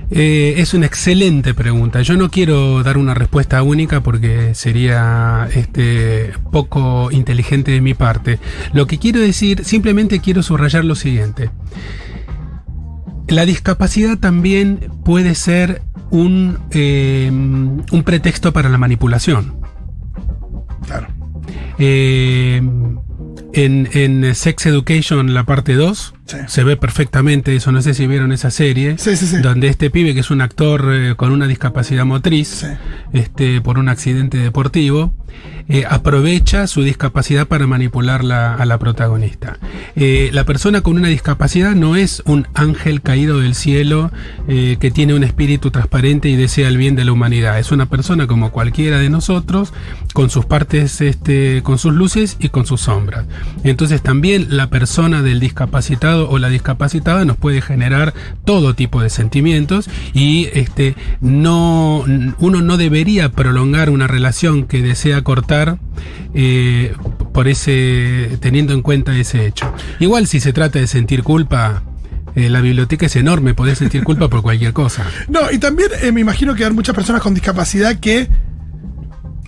Eh, 0.09 0.55
es 0.57 0.73
una 0.73 0.85
excelente 0.85 1.53
pregunta. 1.53 2.01
Yo 2.01 2.15
no 2.15 2.29
quiero 2.29 2.81
dar 2.83 2.97
una 2.97 3.13
respuesta 3.13 3.61
única 3.61 4.01
porque 4.01 4.55
sería 4.55 5.49
este, 5.53 6.31
poco 6.51 7.11
inteligente 7.11 7.71
de 7.71 7.81
mi 7.81 7.93
parte. 7.93 8.39
Lo 8.73 8.87
que 8.87 8.99
quiero 8.99 9.19
decir, 9.19 9.65
simplemente 9.65 10.19
quiero 10.19 10.43
subrayar 10.43 10.85
lo 10.85 10.95
siguiente. 10.95 11.49
La 13.27 13.45
discapacidad 13.45 14.17
también 14.17 14.91
puede 15.03 15.35
ser 15.35 15.81
un, 16.11 16.59
eh, 16.71 17.29
un 17.29 18.03
pretexto 18.05 18.53
para 18.53 18.69
la 18.69 18.77
manipulación. 18.77 19.59
Claro. 20.85 21.07
Eh, 21.77 22.61
en, 23.53 23.89
en 23.93 24.35
Sex 24.35 24.65
Education, 24.65 25.33
la 25.33 25.43
parte 25.43 25.73
2, 25.73 26.13
Sí. 26.27 26.37
se 26.47 26.63
ve 26.63 26.75
perfectamente 26.77 27.55
eso. 27.55 27.71
No 27.71 27.81
sé 27.81 27.93
si 27.93 28.05
vieron 28.05 28.31
esa 28.31 28.51
serie. 28.51 28.97
Sí, 28.97 29.15
sí, 29.15 29.25
sí. 29.27 29.37
Donde 29.37 29.67
este 29.69 29.89
pibe, 29.89 30.13
que 30.13 30.19
es 30.19 30.29
un 30.29 30.41
actor 30.41 30.89
eh, 30.93 31.15
con 31.15 31.31
una 31.31 31.47
discapacidad 31.47 32.05
motriz, 32.05 32.65
este, 33.13 33.61
por 33.61 33.79
un 33.79 33.87
accidente 33.89 34.37
deportivo, 34.37 35.13
eh, 35.69 35.83
aprovecha 35.89 36.65
su 36.67 36.81
discapacidad 36.81 37.47
para 37.47 37.67
manipular 37.67 38.23
la- 38.23 38.55
a 38.55 38.65
la 38.65 38.77
protagonista. 38.79 39.57
Eh, 39.95 40.29
la 40.33 40.45
persona 40.45 40.81
con 40.81 40.95
una 40.97 41.09
discapacidad 41.09 41.75
no 41.75 41.95
es 41.95 42.23
un 42.25 42.47
ángel 42.53 43.01
caído 43.01 43.39
del 43.39 43.53
cielo 43.55 44.11
que 44.47 44.91
tiene 44.91 45.13
un 45.13 45.23
espíritu 45.23 45.71
transparente 45.71 46.29
y 46.29 46.35
desea 46.37 46.67
el 46.69 46.77
bien 46.77 46.95
de 46.95 47.03
la 47.05 47.11
humanidad. 47.11 47.59
Es 47.59 47.71
una 47.71 47.85
persona 47.87 48.27
como 48.27 48.51
cualquiera 48.51 48.97
de 48.99 49.09
nosotros, 49.09 49.73
con 50.13 50.29
sus 50.29 50.45
partes, 50.45 51.01
este, 51.01 51.61
con 51.63 51.77
sus 51.77 51.93
luces 51.93 52.37
y 52.39 52.49
con 52.49 52.65
sus 52.65 52.81
sombras. 52.81 53.25
Entonces 53.63 54.01
también 54.01 54.47
la 54.57 54.69
persona 54.69 55.21
del 55.21 55.39
discapacitado 55.39 56.16
o 56.25 56.39
la 56.39 56.49
discapacitada 56.49 57.25
nos 57.25 57.37
puede 57.37 57.61
generar 57.61 58.13
todo 58.45 58.73
tipo 58.73 59.01
de 59.01 59.09
sentimientos 59.09 59.89
y 60.13 60.49
este 60.53 60.95
no 61.21 62.05
uno 62.39 62.61
no 62.61 62.77
debería 62.77 63.31
prolongar 63.31 63.89
una 63.89 64.07
relación 64.07 64.65
que 64.65 64.81
desea 64.81 65.23
cortar 65.23 65.79
eh, 66.33 66.93
por 67.33 67.47
ese 67.47 68.37
teniendo 68.39 68.73
en 68.73 68.81
cuenta 68.81 69.15
ese 69.15 69.45
hecho. 69.45 69.71
Igual 69.99 70.27
si 70.27 70.39
se 70.39 70.53
trata 70.53 70.79
de 70.79 70.87
sentir 70.87 71.23
culpa 71.23 71.83
eh, 72.37 72.49
la 72.49 72.61
biblioteca 72.61 73.07
es 73.07 73.15
enorme, 73.15 73.55
podés 73.55 73.79
sentir 73.79 74.03
culpa 74.03 74.27
por 74.27 74.43
cualquier 74.43 74.71
cosa. 74.71 75.03
No, 75.27 75.51
y 75.51 75.57
también 75.57 75.89
eh, 76.03 76.11
me 76.11 76.21
imagino 76.21 76.53
que 76.53 76.65
hay 76.65 76.71
muchas 76.71 76.93
personas 76.93 77.21
con 77.21 77.33
discapacidad 77.33 77.99
que. 77.99 78.29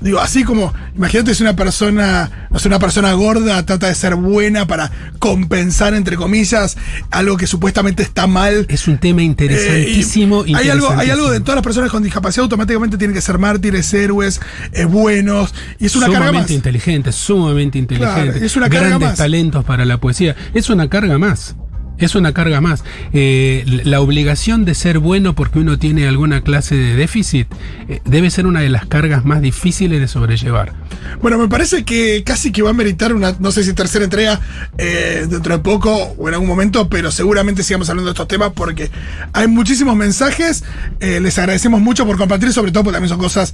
Digo, 0.02 0.20
así 0.20 0.44
como, 0.44 0.74
imagínate 0.96 1.36
si 1.36 1.44
una 1.44 1.56
persona, 1.56 2.48
no 2.50 2.58
sé, 2.60 2.68
una 2.70 2.80
persona 2.80 3.12
gorda 3.14 3.66
trata 3.66 3.88
de 3.88 3.96
ser 3.96 4.16
buena 4.16 4.66
para 4.66 4.92
compensar, 5.20 5.94
entre 5.94 6.16
comillas, 6.16 6.78
algo 7.12 7.36
que 7.38 7.48
supuestamente 7.48 8.04
está 8.04 8.26
mal. 8.28 8.66
Es 8.70 8.88
un 8.88 8.98
tema 8.98 9.22
Eh, 9.22 9.24
y 9.24 9.28
interesantísimo. 9.28 10.44
hay, 10.56 10.70
algo, 10.70 10.90
hay 10.90 11.10
algo 11.10 11.30
de 11.30 11.38
interesantísimo. 11.38 11.44
todas 11.46 11.56
las 11.58 11.64
personas 11.64 11.92
con 11.92 12.04
discapacidad 12.04 12.44
automáticamente 12.44 12.98
tienen 12.98 13.14
que 13.14 13.22
ser 13.22 13.38
mártires, 13.40 13.94
héroes, 13.94 14.40
eh, 14.72 14.86
buenos. 14.86 15.54
Y 15.80 15.88
es 15.88 15.96
una 15.96 16.06
carga 16.06 16.20
sumamente 16.28 16.42
más. 16.54 16.58
inteligente, 16.58 17.12
sumamente 17.12 17.78
inteligente. 17.78 18.24
Claro, 18.32 18.46
es 18.46 18.56
una 18.56 18.70
carga 18.70 18.88
Grandes 18.90 19.10
más. 19.10 19.18
talentos 19.18 19.66
para 19.66 19.84
la 19.86 19.98
poesía. 20.00 20.36
Es 20.54 20.70
una 20.70 20.90
carga 20.90 21.18
más. 21.18 21.56
Es 22.00 22.16
una 22.16 22.34
carga 22.34 22.62
más. 22.62 22.84
Eh, 23.14 23.82
la 23.84 24.02
obligación 24.02 24.66
de 24.66 24.74
ser 24.74 25.00
bueno 25.00 25.36
porque 25.36 25.60
uno 25.60 25.78
tiene 25.78 26.08
alguna 26.08 26.42
clase 26.42 26.76
de 26.76 26.96
déficit 26.96 27.48
eh, 27.88 28.02
debe 28.06 28.30
ser 28.30 28.48
una 28.48 28.62
de 28.62 28.70
las 28.70 28.86
cargas 28.86 29.26
más 29.26 29.42
difíciles 29.42 30.00
de 30.00 30.08
sobrellevar. 30.08 30.74
Bueno, 31.22 31.38
me 31.38 31.48
parece 31.48 31.84
que 31.84 32.24
casi 32.24 32.52
que 32.52 32.62
va 32.62 32.72
a 32.72 32.74
meritar 32.74 33.14
una, 33.14 33.36
no 33.40 33.52
sé 33.52 33.64
si 33.64 33.74
tercera 33.74 34.06
entrega 34.06 34.40
eh, 34.78 35.28
dentro 35.30 35.58
de 35.58 35.64
poco 35.64 35.94
o 36.18 36.28
en 36.28 36.34
algún 36.34 36.48
momento, 36.48 36.90
pero 36.90 37.12
seguramente 37.12 37.64
sigamos 37.64 37.90
hablando 37.90 38.10
de 38.10 38.14
estos 38.14 38.28
temas 38.28 38.52
porque 38.54 38.90
hay 39.34 39.48
muchísimos 39.48 39.96
mensajes. 39.96 40.64
Les 41.00 41.38
agradecemos 41.38 41.82
mucho 41.82 42.06
por 42.06 42.18
compartir, 42.18 42.52
sobre 42.54 42.72
todo 42.72 42.84
porque 42.84 42.96
también 42.96 43.10
son 43.10 43.20
cosas 43.20 43.54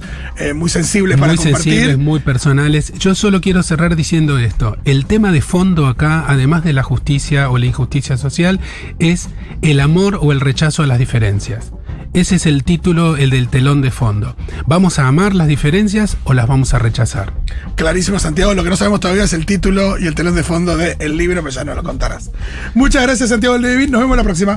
muy 0.54 0.70
sensibles 0.70 1.18
para 1.18 1.32
muy 1.32 1.36
compartir. 1.36 1.72
sensibles, 1.72 1.98
muy 1.98 2.20
personales. 2.20 2.92
Yo 2.98 3.14
solo 3.14 3.40
quiero 3.40 3.62
cerrar 3.62 3.96
diciendo 3.96 4.38
esto. 4.38 4.76
El 4.84 5.06
tema 5.06 5.32
de 5.32 5.40
fondo 5.40 5.86
acá, 5.86 6.24
además 6.26 6.64
de 6.64 6.72
la 6.72 6.82
justicia 6.82 7.50
o 7.50 7.58
la 7.58 7.66
injusticia 7.66 8.16
social, 8.16 8.35
es 8.98 9.28
el 9.62 9.80
amor 9.80 10.18
o 10.20 10.32
el 10.32 10.40
rechazo 10.40 10.82
a 10.82 10.86
las 10.86 10.98
diferencias. 10.98 11.72
Ese 12.16 12.36
es 12.36 12.46
el 12.46 12.64
título, 12.64 13.18
el 13.18 13.28
del 13.28 13.48
telón 13.48 13.82
de 13.82 13.90
fondo. 13.90 14.36
¿Vamos 14.66 14.98
a 14.98 15.06
amar 15.06 15.34
las 15.34 15.48
diferencias 15.48 16.16
o 16.24 16.32
las 16.32 16.46
vamos 16.46 16.72
a 16.72 16.78
rechazar? 16.78 17.34
Clarísimo, 17.74 18.18
Santiago. 18.18 18.54
Lo 18.54 18.64
que 18.64 18.70
no 18.70 18.76
sabemos 18.76 19.00
todavía 19.00 19.24
es 19.24 19.34
el 19.34 19.44
título 19.44 19.98
y 19.98 20.06
el 20.06 20.14
telón 20.14 20.34
de 20.34 20.42
fondo 20.42 20.78
del 20.78 21.16
libro, 21.18 21.42
pero 21.42 21.50
ya 21.50 21.64
no 21.64 21.74
lo 21.74 21.82
contarás. 21.82 22.30
Muchas 22.74 23.02
gracias, 23.02 23.28
Santiago 23.28 23.58
David. 23.58 23.90
Nos 23.90 24.00
vemos 24.00 24.16
la 24.16 24.24
próxima. 24.24 24.54